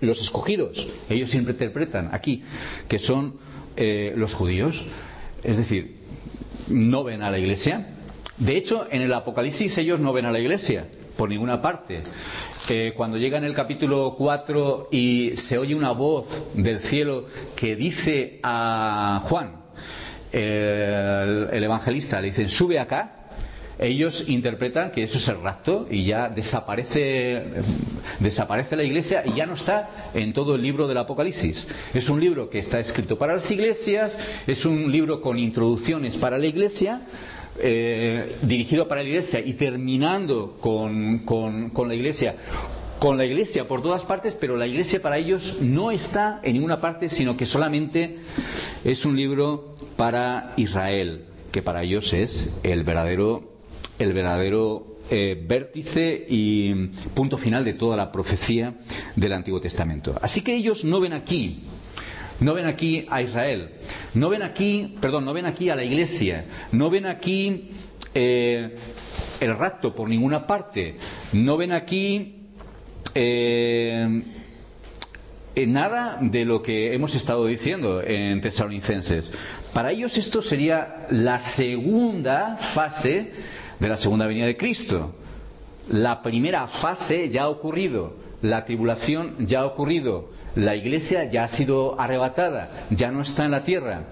los, 0.00 0.20
escogidos, 0.20 0.88
ellos 1.08 1.30
siempre 1.30 1.52
interpretan 1.52 2.10
aquí 2.12 2.44
que 2.88 2.98
son 2.98 3.34
eh, 3.76 4.12
los 4.16 4.34
judíos. 4.34 4.84
Es 5.42 5.56
decir, 5.56 5.96
no 6.68 7.02
ven 7.02 7.22
a 7.22 7.30
la 7.30 7.38
iglesia. 7.38 7.94
De 8.36 8.56
hecho, 8.56 8.86
en 8.90 9.02
el 9.02 9.12
Apocalipsis 9.12 9.76
ellos 9.78 10.00
no 10.00 10.12
ven 10.12 10.24
a 10.24 10.32
la 10.32 10.38
iglesia 10.38 10.86
por 11.16 11.28
ninguna 11.28 11.60
parte 11.60 12.02
cuando 12.96 13.18
llega 13.18 13.38
en 13.38 13.44
el 13.44 13.54
capítulo 13.54 14.14
4 14.16 14.88
y 14.92 15.32
se 15.36 15.58
oye 15.58 15.74
una 15.74 15.92
voz 15.92 16.42
del 16.54 16.80
cielo 16.80 17.26
que 17.56 17.74
dice 17.74 18.38
a 18.42 19.20
Juan, 19.24 19.60
el, 20.32 21.64
evangelista, 21.64 22.20
le 22.20 22.28
dicen, 22.28 22.48
sube 22.48 22.78
acá, 22.78 23.16
ellos 23.78 24.28
interpretan 24.28 24.92
que 24.92 25.02
eso 25.04 25.16
es 25.16 25.26
el 25.28 25.40
rapto 25.40 25.86
y 25.90 26.04
ya 26.04 26.28
desaparece, 26.28 27.42
desaparece 28.18 28.76
la 28.76 28.84
iglesia 28.84 29.22
y 29.24 29.34
ya 29.34 29.46
no 29.46 29.54
está 29.54 30.10
en 30.12 30.34
todo 30.34 30.54
el 30.54 30.62
libro 30.62 30.86
del 30.86 30.98
Apocalipsis. 30.98 31.66
Es 31.94 32.10
un 32.10 32.20
libro 32.20 32.50
que 32.50 32.58
está 32.58 32.78
escrito 32.78 33.18
para 33.18 33.34
las 33.34 33.50
iglesias, 33.50 34.18
es 34.46 34.66
un 34.66 34.92
libro 34.92 35.22
con 35.22 35.38
introducciones 35.38 36.18
para 36.18 36.36
la 36.36 36.46
iglesia, 36.46 37.02
eh, 37.58 38.36
dirigido 38.42 38.88
para 38.88 39.02
la 39.02 39.08
iglesia 39.08 39.40
y 39.40 39.54
terminando 39.54 40.56
con, 40.60 41.20
con, 41.20 41.88
la 41.88 41.94
iglesia 41.94 42.36
con 42.98 43.16
la 43.16 43.24
iglesia 43.24 43.66
por 43.66 43.82
todas 43.82 44.04
partes, 44.04 44.34
pero 44.34 44.56
la 44.56 44.66
iglesia 44.66 45.00
para 45.00 45.18
ellos 45.18 45.58
no 45.60 45.90
está 45.90 46.40
en 46.42 46.54
ninguna 46.54 46.80
parte, 46.80 47.08
sino 47.08 47.36
que 47.36 47.46
solamente 47.46 48.18
es 48.84 49.04
un 49.04 49.16
libro 49.16 49.74
para 49.96 50.52
Israel, 50.56 51.24
que 51.50 51.62
para 51.62 51.82
ellos 51.82 52.12
es 52.12 52.48
el 52.62 52.84
verdadero, 52.84 53.52
el 53.98 54.12
verdadero 54.12 54.98
eh, 55.10 55.42
vértice 55.46 56.26
y 56.28 56.72
punto 57.14 57.36
final 57.36 57.64
de 57.64 57.72
toda 57.72 57.96
la 57.96 58.12
profecía 58.12 58.74
del 59.16 59.32
Antiguo 59.32 59.60
Testamento. 59.60 60.14
Así 60.22 60.42
que 60.42 60.54
ellos 60.54 60.84
no 60.84 61.00
ven 61.00 61.14
aquí 61.14 61.64
no 62.40 62.54
ven 62.54 62.66
aquí 62.66 63.06
a 63.10 63.22
Israel. 63.22 63.70
No 64.14 64.28
ven 64.28 64.42
aquí, 64.42 64.96
perdón, 65.00 65.24
no 65.24 65.32
ven 65.32 65.46
aquí 65.46 65.70
a 65.70 65.76
la 65.76 65.84
iglesia. 65.84 66.46
No 66.72 66.90
ven 66.90 67.06
aquí 67.06 67.70
eh, 68.14 68.76
el 69.40 69.56
rapto 69.56 69.94
por 69.94 70.08
ninguna 70.08 70.46
parte. 70.46 70.96
No 71.32 71.56
ven 71.56 71.72
aquí 71.72 72.46
eh, 73.14 74.22
nada 75.66 76.18
de 76.20 76.44
lo 76.44 76.62
que 76.62 76.94
hemos 76.94 77.14
estado 77.14 77.46
diciendo 77.46 78.02
en 78.02 78.40
Tesalonicenses. 78.40 79.32
Para 79.72 79.92
ellos 79.92 80.18
esto 80.18 80.42
sería 80.42 81.06
la 81.10 81.40
segunda 81.40 82.56
fase 82.56 83.32
de 83.78 83.88
la 83.88 83.96
segunda 83.96 84.26
venida 84.26 84.46
de 84.46 84.56
Cristo. 84.56 85.14
La 85.90 86.22
primera 86.22 86.66
fase 86.66 87.30
ya 87.30 87.42
ha 87.42 87.48
ocurrido, 87.48 88.14
la 88.42 88.64
tribulación 88.64 89.34
ya 89.40 89.60
ha 89.60 89.66
ocurrido, 89.66 90.30
la 90.54 90.76
iglesia 90.76 91.30
ya 91.30 91.44
ha 91.44 91.48
sido 91.48 92.00
arrebatada, 92.00 92.70
ya 92.90 93.10
no 93.10 93.22
está 93.22 93.44
en 93.44 93.50
la 93.52 93.62
tierra. 93.62 94.04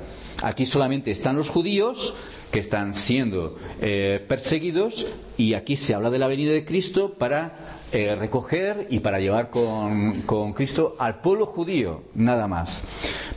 Aquí 0.42 0.66
solamente 0.66 1.10
están 1.10 1.36
los 1.36 1.48
judíos 1.48 2.14
que 2.50 2.60
están 2.60 2.94
siendo 2.94 3.56
eh, 3.80 4.24
perseguidos 4.26 5.06
y 5.36 5.54
aquí 5.54 5.76
se 5.76 5.94
habla 5.94 6.10
de 6.10 6.18
la 6.18 6.28
venida 6.28 6.52
de 6.52 6.64
Cristo 6.64 7.14
para 7.18 7.78
eh, 7.92 8.14
recoger 8.14 8.86
y 8.90 9.00
para 9.00 9.18
llevar 9.18 9.50
con, 9.50 10.22
con, 10.22 10.52
Cristo 10.52 10.96
al 10.98 11.20
pueblo 11.20 11.46
judío, 11.46 12.02
nada 12.14 12.46
más. 12.46 12.82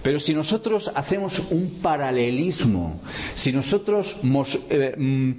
Pero 0.03 0.19
si 0.19 0.33
nosotros 0.33 0.91
hacemos 0.95 1.39
un 1.51 1.79
paralelismo, 1.81 3.01
si 3.33 3.51
nosotros 3.51 4.17
eh, 4.69 4.95
mm, 4.97 5.31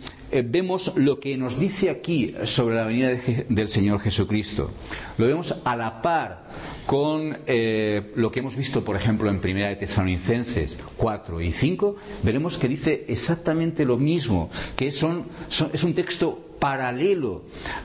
vemos 0.45 0.93
lo 0.97 1.19
que 1.21 1.37
nos 1.37 1.59
dice 1.59 1.91
aquí 1.91 2.35
sobre 2.45 2.77
la 2.77 2.85
venida 2.85 3.11
del 3.49 3.69
Señor 3.69 4.01
Jesucristo, 4.01 4.71
lo 5.19 5.27
vemos 5.27 5.55
a 5.65 5.77
la 5.77 6.01
par 6.03 6.45
con 6.87 7.31
lo 7.31 8.31
que 8.31 8.41
hemos 8.41 8.57
visto, 8.57 8.85
por 8.85 8.97
ejemplo, 8.97 9.31
en 9.31 9.41
Primera 9.41 9.69
de 9.69 9.77
Tesalonicenses 9.77 10.79
4 10.97 11.41
y 11.41 11.53
5, 11.53 11.97
veremos 12.23 12.59
que 12.59 12.69
dice 12.69 13.05
exactamente 13.09 13.85
lo 13.85 13.97
mismo, 13.97 14.51
que 14.77 14.91
son, 14.91 15.27
es 15.73 15.85
un 15.85 15.95
texto 15.95 16.53
paralelo 16.59 17.43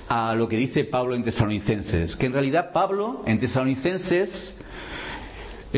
a 0.08 0.36
lo 0.36 0.48
que 0.48 0.56
dice 0.56 0.84
Pablo 0.84 1.16
en 1.16 1.24
Tesalonicenses, 1.24 2.16
que 2.16 2.28
en 2.28 2.34
realidad 2.34 2.72
Pablo 2.74 3.24
en 3.26 3.40
Tesalonicenses 3.40 4.54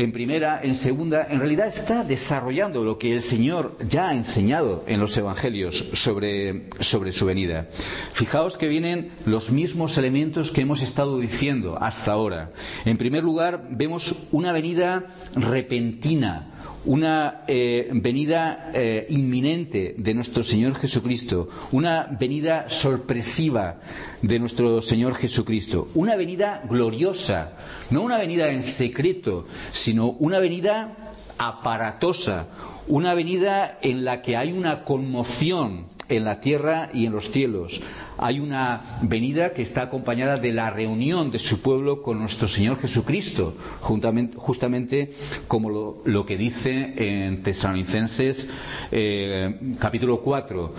en 0.02 0.12
primera, 0.12 0.60
en 0.62 0.74
segunda, 0.74 1.26
en 1.28 1.40
realidad 1.40 1.66
está 1.66 2.04
desarrollando 2.04 2.84
lo 2.84 2.98
que 2.98 3.14
el 3.14 3.22
Señor 3.22 3.76
ya 3.86 4.08
ha 4.08 4.14
enseñado 4.14 4.84
en 4.86 4.98
los 4.98 5.16
Evangelios 5.16 5.84
sobre, 5.92 6.68
sobre, 6.80 7.12
su 7.12 7.26
venida. 7.26 7.68
Fijaos 8.12 8.56
que 8.56 8.68
vienen 8.68 9.12
los 9.26 9.50
mismos 9.50 9.98
elementos 9.98 10.52
que 10.52 10.62
hemos 10.62 10.80
estado 10.80 11.18
diciendo 11.18 11.76
hasta 11.80 12.12
ahora. 12.12 12.52
En 12.84 12.96
primer 12.96 13.24
lugar, 13.24 13.66
vemos 13.70 14.14
una 14.32 14.52
venida 14.52 15.06
repentina, 15.34 16.59
una 16.84 17.42
eh, 17.46 17.90
venida 17.92 18.70
eh, 18.72 19.06
inminente 19.10 19.94
de 19.98 20.14
nuestro 20.14 20.42
Señor 20.42 20.74
Jesucristo, 20.76 21.48
una 21.72 22.08
venida 22.18 22.68
sorpresiva 22.70 23.80
de 24.22 24.38
nuestro 24.38 24.80
Señor 24.80 25.14
Jesucristo, 25.14 25.88
una 25.94 26.16
venida 26.16 26.62
gloriosa, 26.68 27.52
no 27.90 28.02
una 28.02 28.18
venida 28.18 28.50
en 28.50 28.62
secreto, 28.62 29.46
sino 29.72 30.10
una 30.10 30.38
venida 30.38 30.96
aparatosa, 31.38 32.48
una 32.88 33.14
venida 33.14 33.78
en 33.82 34.04
la 34.04 34.22
que 34.22 34.36
hay 34.36 34.52
una 34.52 34.84
conmoción 34.84 35.89
en 36.10 36.24
la 36.24 36.40
tierra 36.40 36.90
y 36.92 37.06
en 37.06 37.12
los 37.12 37.30
cielos. 37.30 37.80
Hay 38.18 38.38
una 38.38 38.98
venida 39.02 39.52
que 39.52 39.62
está 39.62 39.82
acompañada 39.82 40.36
de 40.36 40.52
la 40.52 40.70
reunión 40.70 41.30
de 41.30 41.38
su 41.38 41.62
pueblo 41.62 42.02
con 42.02 42.18
nuestro 42.18 42.48
Señor 42.48 42.78
Jesucristo, 42.78 43.56
justamente 43.80 45.14
como 45.48 46.02
lo, 46.04 46.26
que 46.26 46.36
dice 46.36 46.94
en 46.96 47.42
Tesalonicenses 47.42 48.48
eh, 48.90 49.58
capítulo 49.78 50.20
4. 50.20 50.74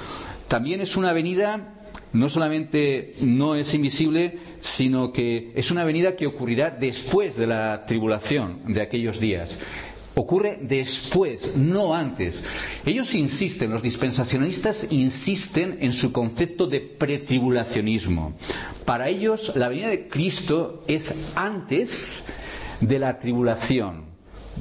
También 0.47 0.82
es 0.82 0.97
una 0.97 1.13
venida 1.13 1.77
no 2.13 2.27
solamente 2.27 3.15
no 3.21 3.55
es 3.55 3.73
invisible, 3.73 4.38
sino 4.59 5.13
que 5.13 5.51
es 5.55 5.71
una 5.71 5.84
venida 5.84 6.15
que 6.15 6.27
ocurrirá 6.27 6.69
después 6.69 7.38
de 7.38 7.47
la 7.47 7.86
tribulación 7.86 8.59
de 8.67 8.82
aquellos 8.82 9.19
días. 9.19 9.59
Ocurre 10.16 10.59
después, 10.62 11.55
no 11.55 11.95
antes. 11.95 12.43
Ellos 12.86 13.16
insisten, 13.16 13.72
los 13.72 13.82
dispensacionalistas 13.82 14.88
insisten 14.91 15.78
en 15.82 15.93
su 15.93 16.12
concepto 16.12 16.68
de 16.68 16.82
pretribulacionismo. 16.82 18.34
Para 18.86 19.07
ellos, 19.07 19.53
la 19.55 19.70
venida 19.70 19.88
de 19.89 20.09
Cristo 20.09 20.84
es 20.88 21.14
antes 21.36 22.24
de 22.82 22.99
la 22.99 23.20
tribulación. 23.20 24.12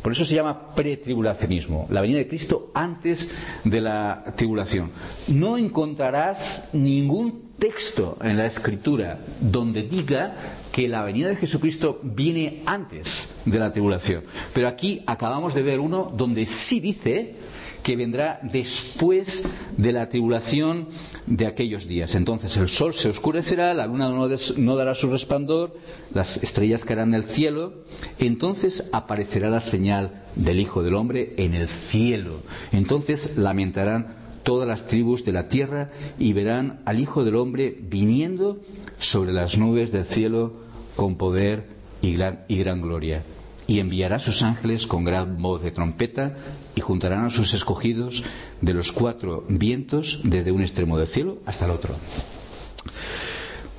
Por 0.03 0.13
eso 0.13 0.25
se 0.25 0.37
llama 0.37 0.73
pretribulacionismo, 0.75 1.87
la 1.91 2.01
venida 2.01 2.19
de 2.19 2.29
Cristo 2.29 2.71
antes 2.75 3.29
de 3.65 3.81
la 3.81 4.25
tribulación. 4.37 4.93
No 5.29 5.59
encontrarás 5.59 6.69
ningún 6.73 7.51
texto 7.59 8.17
en 8.23 8.39
la 8.39 8.47
Escritura 8.47 9.19
donde 9.41 9.83
diga 9.83 10.37
que 10.73 10.89
la 10.89 11.03
venida 11.03 11.29
de 11.29 11.37
Jesucristo 11.37 12.01
viene 12.03 12.63
antes 12.67 13.29
de 13.45 13.59
la 13.59 13.73
tribulación. 13.73 14.25
Pero 14.53 14.69
aquí 14.69 15.03
acabamos 15.07 15.55
de 15.55 15.63
ver 15.63 15.81
uno 15.81 16.13
donde 16.17 16.47
sí 16.47 16.81
dice 16.81 17.37
que 17.83 17.97
vendrá 17.97 18.41
después 18.43 19.45
de 19.77 19.93
la 19.93 20.09
tribulación 20.09 20.89
de 21.27 21.47
aquellos 21.47 21.87
días. 21.87 22.15
Entonces 22.15 22.57
el 22.57 22.69
sol 22.69 22.95
se 22.95 23.09
oscurecerá, 23.09 23.73
la 23.75 23.87
luna 23.87 24.09
no, 24.09 24.77
dará 24.77 24.95
su 24.95 25.11
resplandor, 25.11 25.77
las 26.13 26.37
estrellas 26.43 26.85
caerán 26.85 27.11
del 27.11 27.25
cielo, 27.25 27.75
entonces 28.19 28.89
aparecerá 28.93 29.49
la 29.49 29.61
señal 29.61 30.25
del 30.37 30.61
Hijo 30.61 30.83
del 30.83 30.95
Hombre 30.95 31.35
en 31.37 31.55
el 31.55 31.69
cielo. 31.69 32.43
Entonces 32.73 33.37
lamentarán 33.37 34.20
todas 34.43 34.67
las 34.67 34.87
tribus 34.87 35.25
de 35.25 35.33
la 35.33 35.49
tierra 35.49 35.91
y 36.19 36.33
verán 36.33 36.81
al 36.85 37.01
Hijo 37.01 37.25
del 37.25 37.37
Hombre 37.37 37.77
viniendo 37.81 38.59
sobre 38.99 39.33
las 39.33 39.59
nubes 39.59 39.93
del 39.93 40.05
cielo 40.05 40.55
con 40.97 41.17
poder 41.17 41.67
y 42.03 42.15
gran, 42.15 42.83
gloria 42.83 43.23
y 43.67 43.79
enviará 43.79 44.17
a 44.17 44.21
sus 44.21 44.43
ángeles 44.43 44.87
con 44.87 45.05
gran 45.05 45.41
voz 45.41 45.63
de 45.63 45.71
trompeta 45.71 46.37
y 46.75 46.81
juntarán 46.81 47.27
a 47.27 47.31
sus 47.31 47.55
escogidos 47.55 48.25
de 48.61 48.75
los 48.75 48.91
cuatro 48.91 49.45
vientos 49.49 50.21
desde 50.25 50.51
un 50.51 50.63
extremo 50.63 50.99
del 50.99 51.07
cielo 51.07 51.39
hasta 51.47 51.67
el 51.67 51.71
otro. 51.71 51.95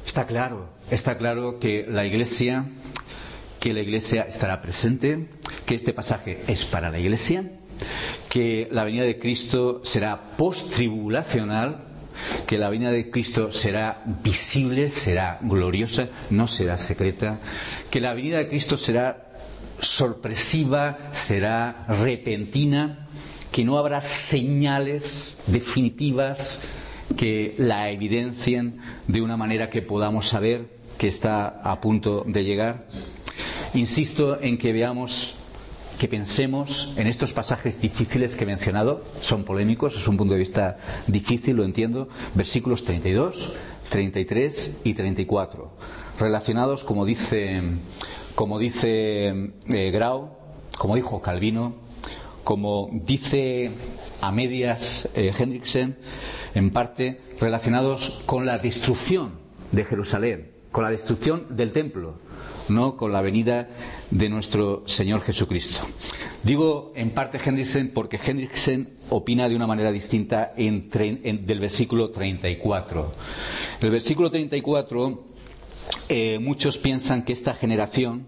Está 0.05 0.25
claro, 0.25 0.69
está 0.89 1.17
claro 1.17 1.59
que 1.59 1.85
la 1.89 2.05
iglesia, 2.05 2.65
que 3.59 3.73
la 3.73 3.81
iglesia 3.81 4.23
estará 4.23 4.61
presente, 4.61 5.27
que 5.65 5.75
este 5.75 5.93
pasaje 5.93 6.41
es 6.47 6.65
para 6.65 6.89
la 6.89 6.99
iglesia, 6.99 7.51
que 8.31 8.69
la 8.71 8.85
venida 8.85 9.03
de 9.03 9.19
Cristo 9.19 9.81
será 9.83 10.37
post-tribulacional, 10.37 11.83
que 12.47 12.57
la 12.57 12.69
venida 12.69 12.89
de 12.89 13.11
Cristo 13.11 13.51
será 13.51 14.03
visible, 14.23 14.89
será 14.89 15.37
gloriosa, 15.41 16.07
no 16.29 16.47
será 16.47 16.77
secreta, 16.77 17.41
que 17.89 17.99
la 17.99 18.13
venida 18.13 18.37
de 18.37 18.47
Cristo 18.47 18.77
será 18.77 19.33
sorpresiva, 19.81 21.09
será 21.11 21.85
repentina, 21.89 23.09
que 23.51 23.65
no 23.65 23.77
habrá 23.77 23.99
señales 23.99 25.35
definitivas 25.47 26.61
que 27.17 27.55
la 27.57 27.91
evidencien 27.91 28.79
de 29.07 29.21
una 29.21 29.35
manera 29.35 29.69
que 29.69 29.81
podamos 29.81 30.29
saber 30.29 30.67
que 30.97 31.09
está 31.09 31.47
a 31.47 31.81
punto 31.81 32.23
de 32.25 32.45
llegar. 32.45 32.87
Insisto 33.73 34.41
en 34.41 34.57
que 34.57 34.71
veamos, 34.71 35.35
que 36.01 36.07
pensemos 36.07 36.91
en 36.95 37.05
estos 37.05 37.31
pasajes 37.31 37.79
difíciles 37.79 38.35
que 38.35 38.45
he 38.45 38.47
mencionado, 38.47 39.03
son 39.21 39.43
polémicos, 39.43 39.95
es 39.95 40.07
un 40.07 40.17
punto 40.17 40.33
de 40.33 40.39
vista 40.39 40.77
difícil, 41.05 41.57
lo 41.57 41.63
entiendo, 41.63 42.09
versículos 42.33 42.83
32, 42.85 43.53
33 43.87 44.77
y 44.83 44.95
34, 44.95 45.71
relacionados, 46.19 46.83
como 46.83 47.05
dice 47.05 47.61
como 48.33 48.57
dice 48.57 49.27
eh, 49.67 49.91
Grau, 49.91 50.31
como 50.79 50.95
dijo 50.95 51.21
Calvino, 51.21 51.75
como 52.43 52.89
dice 52.91 53.69
a 54.21 54.31
medias 54.31 55.07
eh, 55.13 55.31
Hendrickson, 55.37 55.97
en 56.55 56.71
parte 56.71 57.21
relacionados 57.39 58.23
con 58.25 58.47
la 58.47 58.57
destrucción 58.57 59.33
de 59.71 59.85
Jerusalén, 59.85 60.51
con 60.71 60.83
la 60.83 60.89
destrucción 60.89 61.55
del 61.55 61.71
templo, 61.71 62.15
no 62.71 62.97
con 62.97 63.11
la 63.11 63.21
venida 63.21 63.67
de 64.09 64.29
nuestro 64.29 64.83
Señor 64.87 65.21
Jesucristo. 65.21 65.81
Digo 66.43 66.91
en 66.95 67.11
parte 67.11 67.39
Hendrickson 67.43 67.91
porque 67.93 68.19
Hendrickson 68.23 68.89
opina 69.09 69.47
de 69.47 69.55
una 69.55 69.67
manera 69.67 69.91
distinta 69.91 70.53
del 70.55 71.59
versículo 71.59 72.09
34. 72.09 73.11
El 73.81 73.91
versículo 73.91 74.31
34 74.31 75.23
eh, 76.09 76.39
muchos 76.39 76.77
piensan 76.77 77.23
que 77.23 77.33
esta 77.33 77.53
generación, 77.53 78.27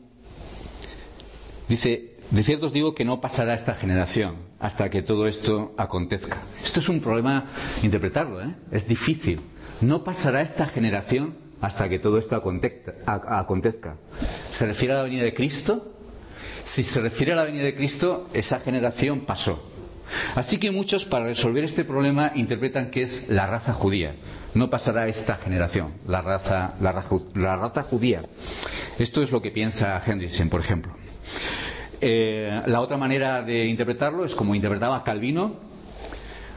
dice, 1.68 2.18
de 2.32 2.44
cierto 2.44 2.68
os 2.68 2.74
digo 2.74 2.94
que 2.96 3.06
no 3.06 3.22
pasará 3.22 3.54
esta 3.54 3.76
generación 3.76 4.36
hasta 4.60 4.90
que 4.90 5.02
todo 5.02 5.28
esto 5.28 5.74
acontezca. 5.78 6.44
Esto 6.64 6.80
es 6.80 6.90
un 6.90 7.00
problema 7.00 7.46
interpretarlo, 7.84 8.42
¿eh? 8.42 8.56
es 8.72 8.88
difícil. 8.88 9.42
No 9.82 10.04
pasará 10.04 10.42
esta 10.42 10.66
generación 10.66 11.43
hasta 11.64 11.88
que 11.88 11.98
todo 11.98 12.18
esto 12.18 12.36
acontezca. 12.36 13.96
¿Se 14.52 14.66
refiere 14.66 14.94
a 14.94 14.98
la 14.98 15.04
venida 15.04 15.24
de 15.24 15.34
Cristo? 15.34 15.94
Si 16.66 16.84
se 16.84 17.00
refiere 17.00 17.32
a 17.32 17.36
la 17.38 17.46
venida 17.46 17.64
de 17.64 17.74
Cristo, 17.74 18.28
esa 18.34 18.60
generación 18.60 19.22
pasó. 19.22 19.64
Así 20.36 20.58
que 20.58 20.72
muchos, 20.72 21.06
para 21.06 21.26
resolver 21.28 21.64
este 21.64 21.86
problema, 21.86 22.34
interpretan 22.36 22.92
que 22.92 23.04
es 23.04 23.30
la 23.30 23.46
raza 23.46 23.72
judía. 23.72 24.14
No 24.54 24.70
pasará 24.70 25.08
esta 25.08 25.38
generación, 25.38 25.94
la 26.06 26.22
raza, 26.22 26.76
la, 26.82 26.92
raza 26.92 27.84
judía. 27.84 28.24
Esto 29.00 29.24
es 29.24 29.32
lo 29.32 29.42
que 29.42 29.52
piensa 29.52 30.02
Hendrickson, 30.06 30.50
por 30.50 30.60
ejemplo. 30.60 30.94
Eh, 32.02 32.62
la 32.66 32.82
otra 32.82 32.98
manera 32.98 33.42
de 33.42 33.68
interpretarlo 33.68 34.26
es 34.26 34.36
como 34.36 34.54
interpretaba 34.54 35.02
Calvino. 35.06 35.56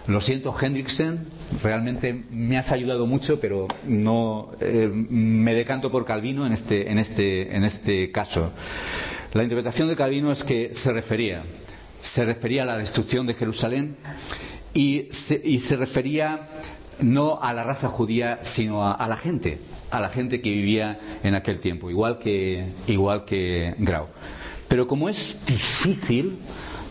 Lo 0.08 0.20
siento, 0.20 0.54
Hendrickson, 0.58 1.26
realmente 1.62 2.24
me 2.30 2.58
has 2.58 2.70
ayudado 2.70 3.06
mucho, 3.06 3.40
pero 3.40 3.66
no 3.86 4.52
eh, 4.60 4.88
me 4.92 5.52
decanto 5.54 5.90
por 5.90 6.04
Calvino 6.04 6.46
en 6.46 6.52
este, 6.52 6.90
en, 6.90 6.98
este, 6.98 7.56
en 7.56 7.64
este 7.64 8.10
caso. 8.12 8.52
La 9.34 9.42
interpretación 9.42 9.88
de 9.88 9.96
Calvino 9.96 10.30
es 10.30 10.44
que 10.44 10.74
se 10.74 10.92
refería 10.92 11.42
se 12.06 12.24
refería 12.24 12.62
a 12.62 12.66
la 12.66 12.78
destrucción 12.78 13.26
de 13.26 13.34
Jerusalén 13.34 13.96
y 14.74 15.08
se, 15.10 15.76
refería 15.76 16.48
no 17.00 17.40
a 17.42 17.52
la 17.52 17.64
raza 17.64 17.88
judía, 17.88 18.38
sino 18.42 18.88
a, 18.88 19.08
la 19.08 19.16
gente, 19.16 19.58
a 19.90 20.00
la 20.00 20.08
gente 20.08 20.40
que 20.40 20.50
vivía 20.50 21.00
en 21.24 21.34
aquel 21.34 21.60
tiempo, 21.60 21.90
igual 21.90 22.18
que, 22.18 22.68
igual 22.86 23.24
que 23.24 23.74
Grau. 23.78 24.06
Pero 24.68 24.86
como 24.86 25.08
es 25.08 25.44
difícil, 25.46 26.38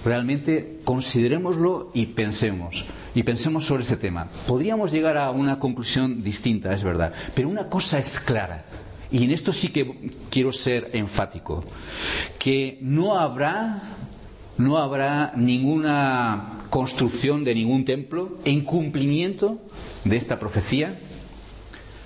realmente 0.05 0.79
considerémoslo 0.85 1.91
y 1.93 2.05
pensemos, 2.05 2.85
y 3.13 3.23
pensemos 3.23 3.65
sobre 3.65 3.83
este 3.83 3.97
tema. 3.97 4.29
Podríamos 4.47 4.91
llegar 4.91 5.17
a 5.17 5.31
una 5.31 5.59
conclusión 5.59 6.23
distinta, 6.23 6.73
es 6.73 6.83
verdad, 6.83 7.11
pero 7.33 7.49
una 7.49 7.67
cosa 7.67 7.97
es 7.99 8.19
clara, 8.19 8.65
y 9.11 9.23
en 9.23 9.31
esto 9.31 9.51
sí 9.51 9.69
que 9.69 10.13
quiero 10.29 10.53
ser 10.53 10.91
enfático, 10.93 11.63
que 12.39 12.77
no 12.81 13.17
habrá 13.17 13.95
no 14.57 14.77
habrá 14.77 15.33
ninguna 15.35 16.59
construcción 16.69 17.43
de 17.43 17.55
ningún 17.55 17.85
templo 17.85 18.37
en 18.45 18.63
cumplimiento 18.63 19.59
de 20.03 20.17
esta 20.17 20.39
profecía. 20.39 20.99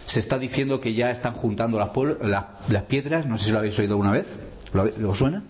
Se 0.05 0.19
está 0.19 0.39
diciendo 0.39 0.81
que 0.81 0.95
ya 0.95 1.11
están 1.11 1.33
juntando 1.33 1.77
las, 1.77 2.83
piedras, 2.83 3.27
no 3.27 3.37
sé 3.37 3.45
si 3.45 3.51
lo 3.51 3.59
habéis 3.59 3.77
oído 3.77 3.93
alguna 3.93 4.11
vez, 4.11 4.27
¿lo, 4.73 5.15
suena? 5.15 5.43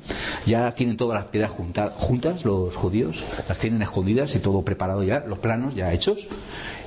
Ya 0.45 0.73
tienen 0.75 0.97
todas 0.97 1.15
las 1.19 1.25
piedras 1.25 1.51
juntas 1.51 2.45
los 2.45 2.75
judíos, 2.75 3.23
las 3.47 3.59
tienen 3.59 3.81
escondidas 3.81 4.35
y 4.35 4.39
todo 4.39 4.61
preparado 4.61 5.03
ya, 5.03 5.21
los 5.21 5.39
planos 5.39 5.75
ya 5.75 5.91
hechos. 5.93 6.27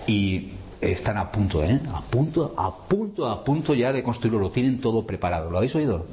Y 0.06 0.52
están 0.82 1.16
a 1.16 1.30
punto, 1.30 1.62
¿eh? 1.62 1.80
A 1.92 2.02
punto, 2.02 2.54
a 2.56 2.76
punto, 2.88 3.28
a 3.28 3.44
punto 3.44 3.74
ya 3.74 3.92
de 3.92 4.02
construirlo, 4.02 4.40
lo 4.40 4.50
tienen 4.50 4.80
todo 4.80 5.06
preparado. 5.06 5.48
¿Lo 5.48 5.58
habéis 5.58 5.74
oído? 5.76 6.06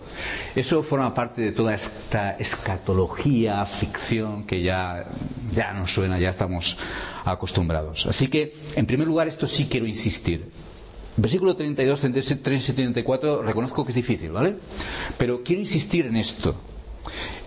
Eso 0.55 0.83
forma 0.83 1.13
parte 1.13 1.41
de 1.41 1.51
toda 1.51 1.73
esta 1.73 2.31
escatología, 2.33 3.65
ficción 3.65 4.43
que 4.43 4.61
ya, 4.61 5.07
ya 5.53 5.73
nos 5.73 5.91
suena, 5.91 6.19
ya 6.19 6.29
estamos 6.29 6.77
acostumbrados. 7.25 8.05
Así 8.05 8.27
que, 8.27 8.55
en 8.75 8.85
primer 8.85 9.07
lugar, 9.07 9.27
esto 9.27 9.47
sí 9.47 9.67
quiero 9.69 9.87
insistir. 9.87 10.51
Versículo 11.21 11.53
32, 11.53 11.99
33 11.99 12.69
y 12.69 12.73
34, 12.73 13.41
reconozco 13.41 13.83
que 13.83 13.91
es 13.91 13.95
difícil, 13.95 14.31
¿vale? 14.31 14.55
Pero 15.17 15.43
quiero 15.43 15.61
insistir 15.61 16.05
en 16.05 16.15
esto. 16.15 16.55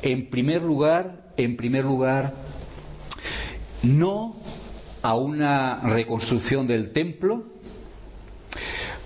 En 0.02 0.28
primer 0.28 0.60
lugar, 0.60 1.32
en 1.38 1.56
primer 1.56 1.86
lugar, 1.86 2.34
no 3.82 4.36
a 5.00 5.16
una 5.16 5.80
reconstrucción 5.84 6.66
del 6.66 6.92
templo, 6.92 7.44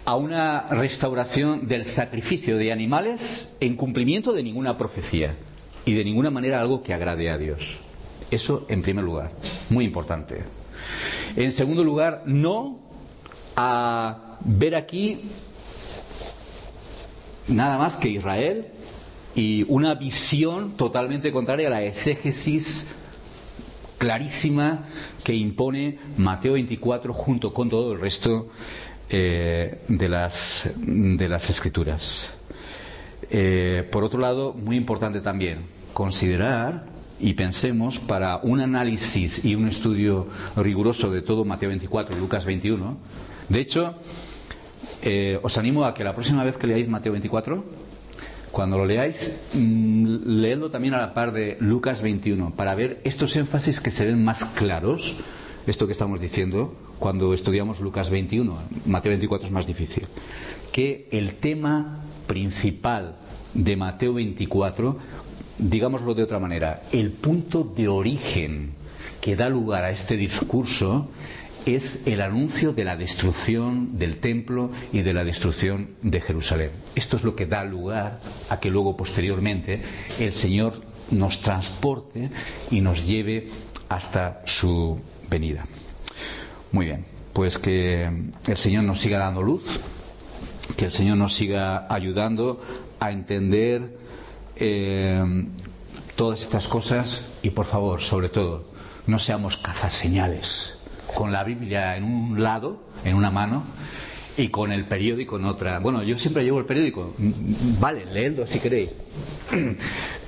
a 0.05 0.17
una 0.17 0.69
restauración 0.71 1.69
del 1.69 1.85
sacrificio 1.85 2.57
de 2.59 2.73
animales 2.73 3.55
en 3.61 3.77
cumplimiento 3.77 4.33
de 4.33 4.43
ninguna 4.43 4.77
profecía 4.77 5.37
y 5.85 5.95
de 5.95 6.05
ninguna 6.05 6.31
manera 6.31 6.61
algo 6.61 6.83
que 6.83 6.93
agrade 6.93 7.31
a 7.31 7.39
Dios. 7.39 7.79
Eso 8.33 8.67
en 8.69 8.83
primer 8.83 9.05
lugar, 9.05 9.31
muy 9.71 9.85
importante. 9.85 10.43
En 11.37 11.53
segundo 11.53 11.85
lugar, 11.85 12.25
no 12.27 12.81
a 13.55 14.26
ver 14.47 14.75
aquí 14.77 15.21
nada 17.49 17.79
más 17.79 17.97
que 17.97 18.09
Israel 18.09 18.69
y 19.35 19.65
una 19.69 19.95
visión 19.95 20.77
totalmente 20.77 21.33
contraria 21.33 21.67
a 21.67 21.71
la 21.71 21.83
exégesis 21.85 22.87
clarísima 23.99 24.87
que 25.25 25.35
impone 25.35 25.99
Mateo 26.17 26.55
24 26.55 27.13
junto 27.13 27.53
con 27.53 27.69
todo 27.69 27.93
el 27.93 28.01
resto 28.01 28.49
eh, 29.11 29.81
de, 29.89 30.09
las, 30.09 30.69
de 30.77 31.29
las 31.29 31.51
escrituras. 31.51 32.31
Eh, 33.31 33.87
por 33.91 34.05
otro 34.05 34.21
lado, 34.21 34.53
muy 34.53 34.77
importante 34.77 35.21
también 35.21 35.67
considerar 35.93 36.87
y 37.19 37.33
pensemos 37.33 37.99
para 37.99 38.37
un 38.39 38.61
análisis 38.61 39.45
y 39.45 39.55
un 39.55 39.69
estudio 39.69 40.29
riguroso 40.57 41.11
de 41.11 41.23
todo 41.23 41.45
Mateo 41.45 41.71
24 41.71 42.17
y 42.17 42.21
Lucas 42.21 42.45
21. 42.45 42.97
De 43.49 43.61
hecho, 43.61 43.95
eh, 45.07 45.39
os 45.43 45.57
animo 45.57 45.85
a 45.85 45.95
que 45.95 46.03
la 46.05 46.15
próxima 46.15 46.43
vez 46.43 46.59
que 46.59 46.67
leáis 46.67 46.89
Mateo 46.89 47.13
24, 47.13 47.63
cuando 48.51 48.77
lo 48.77 48.85
leáis, 48.85 49.33
mm, 49.55 50.27
leedlo 50.43 50.71
también 50.71 50.95
a 50.95 50.99
la 50.99 51.15
par 51.15 51.33
de 51.33 51.57
Lucas 51.61 52.03
21, 52.03 52.51
para 52.57 52.75
ver 52.75 53.01
estos 53.05 53.37
énfasis 53.37 53.81
que 53.81 53.91
se 53.91 54.05
ven 54.05 54.23
más 54.25 54.45
claros, 54.45 55.15
esto 55.67 55.87
que 55.87 55.93
estamos 55.93 56.21
diciendo, 56.21 56.75
cuando 56.99 57.35
estudiamos 57.35 57.81
Lucas 57.81 58.11
21. 58.11 58.59
Mateo 58.87 59.11
24 59.11 59.47
es 59.47 59.53
más 59.53 59.67
difícil. 59.67 60.07
Que 60.73 61.09
el 61.11 61.37
tema 61.37 62.01
principal 62.27 63.17
de 63.55 63.77
Mateo 63.77 64.15
24, 64.15 64.97
digámoslo 65.59 66.15
de 66.15 66.23
otra 66.23 66.39
manera, 66.39 66.83
el 66.93 67.11
punto 67.13 67.63
de 67.65 67.89
origen 67.89 68.73
que 69.21 69.37
da 69.37 69.49
lugar 69.49 69.85
a 69.85 69.91
este 69.91 70.17
discurso 70.17 71.09
es 71.67 72.07
el 72.07 72.21
anuncio 72.21 72.73
de 72.73 72.85
la 72.85 72.97
destrucción 72.97 73.99
del 73.99 74.19
templo 74.19 74.71
y 74.93 75.03
de 75.03 75.13
la 75.13 75.25
destrucción 75.25 75.91
de 76.03 76.21
Jerusalén. 76.21 76.71
Esto 76.95 77.17
es 77.17 77.25
lo 77.25 77.35
que 77.35 77.47
da 77.47 77.65
lugar 77.65 78.21
a 78.49 78.61
que 78.61 78.71
luego 78.71 78.97
posteriormente 78.97 79.83
el 80.21 80.33
Señor 80.33 80.81
nos 81.11 81.41
transporte 81.41 82.31
y 82.71 82.81
nos 82.81 83.07
lleve 83.07 83.49
hasta 83.89 84.43
su 84.45 85.01
venida. 85.29 85.67
Muy 86.71 86.87
bien, 86.87 87.05
pues 87.33 87.59
que 87.59 88.05
el 88.47 88.57
Señor 88.57 88.85
nos 88.85 89.01
siga 89.01 89.19
dando 89.19 89.43
luz, 89.43 89.81
que 90.77 90.85
el 90.87 90.91
Señor 90.93 91.17
nos 91.17 91.35
siga 91.35 91.93
ayudando 91.93 92.63
a 93.01 93.11
entender 93.11 93.97
eh, 94.55 95.47
todas 96.15 96.41
estas 96.43 96.69
cosas 96.69 97.25
y 97.43 97.51
por 97.51 97.67
favor, 97.67 98.01
sobre 98.03 98.29
todo, 98.29 98.71
no 99.07 99.19
seamos 99.19 99.57
cazaseñales 99.57 100.76
con 101.17 101.33
la 101.33 101.43
Biblia 101.45 101.97
en 101.97 102.05
un 102.05 102.43
lado, 102.43 102.77
en 103.03 103.17
una 103.17 103.31
mano, 103.31 103.65
y 104.37 104.49
con 104.49 104.71
el 104.71 104.85
periódico 104.85 105.39
en 105.39 105.47
otra. 105.47 105.79
Bueno, 105.79 106.03
yo 106.03 106.19
siempre 106.19 106.45
llevo 106.45 106.59
el 106.59 106.67
periódico. 106.67 107.15
Vale, 107.81 108.05
leedlo 108.13 108.47
si 108.47 108.61
queréis. 108.61 108.91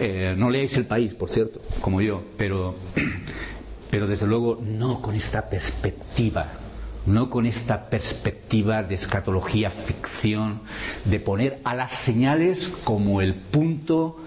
Eh, 0.01 0.35
no 0.37 0.49
leáis 0.49 0.77
el 0.77 0.87
país, 0.87 1.13
por 1.13 1.29
cierto, 1.29 1.61
como 1.81 2.01
yo, 2.01 2.23
pero, 2.37 2.77
pero 3.91 4.07
desde 4.07 4.29
luego 4.29 4.63
no 4.65 5.03
con 5.03 5.17
esta 5.17 5.51
perspectiva. 5.51 6.47
No 7.05 7.29
con 7.29 7.45
esta 7.45 7.91
perspectiva 7.91 8.85
de 8.85 8.95
escatología 8.95 9.71
ficción, 9.71 10.61
de 11.05 11.19
poner 11.19 11.59
a 11.65 11.75
las 11.75 11.95
señales 11.95 12.69
como 12.85 13.21
el 13.21 13.35
punto 13.35 14.19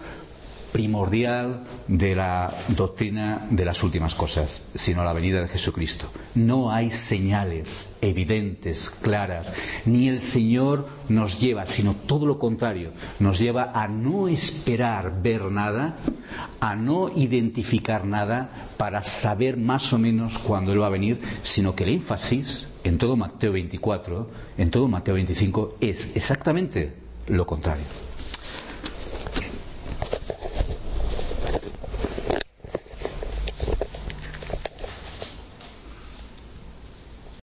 primordial 0.71 1.63
de 1.87 2.15
la 2.15 2.53
doctrina 2.69 3.47
de 3.49 3.65
las 3.65 3.83
últimas 3.83 4.15
cosas, 4.15 4.61
sino 4.73 5.03
la 5.03 5.13
venida 5.13 5.41
de 5.41 5.47
Jesucristo. 5.47 6.07
No 6.35 6.71
hay 6.71 6.89
señales 6.89 7.89
evidentes, 8.01 8.89
claras, 8.89 9.53
ni 9.85 10.07
el 10.07 10.21
Señor 10.21 10.87
nos 11.09 11.39
lleva, 11.39 11.65
sino 11.65 11.95
todo 11.95 12.25
lo 12.25 12.39
contrario, 12.39 12.91
nos 13.19 13.39
lleva 13.39 13.71
a 13.73 13.87
no 13.87 14.27
esperar 14.27 15.21
ver 15.21 15.51
nada, 15.51 15.97
a 16.59 16.75
no 16.75 17.09
identificar 17.15 18.05
nada 18.05 18.49
para 18.77 19.01
saber 19.01 19.57
más 19.57 19.93
o 19.93 19.99
menos 19.99 20.37
cuándo 20.37 20.71
Él 20.71 20.81
va 20.81 20.87
a 20.87 20.91
venir, 20.91 21.19
sino 21.43 21.75
que 21.75 21.83
el 21.83 21.89
énfasis 21.89 22.67
en 22.83 22.97
todo 22.97 23.15
Mateo 23.15 23.51
24, 23.51 24.29
en 24.57 24.71
todo 24.71 24.87
Mateo 24.87 25.15
25, 25.15 25.77
es 25.81 26.15
exactamente 26.15 26.93
lo 27.27 27.45
contrario. 27.45 27.83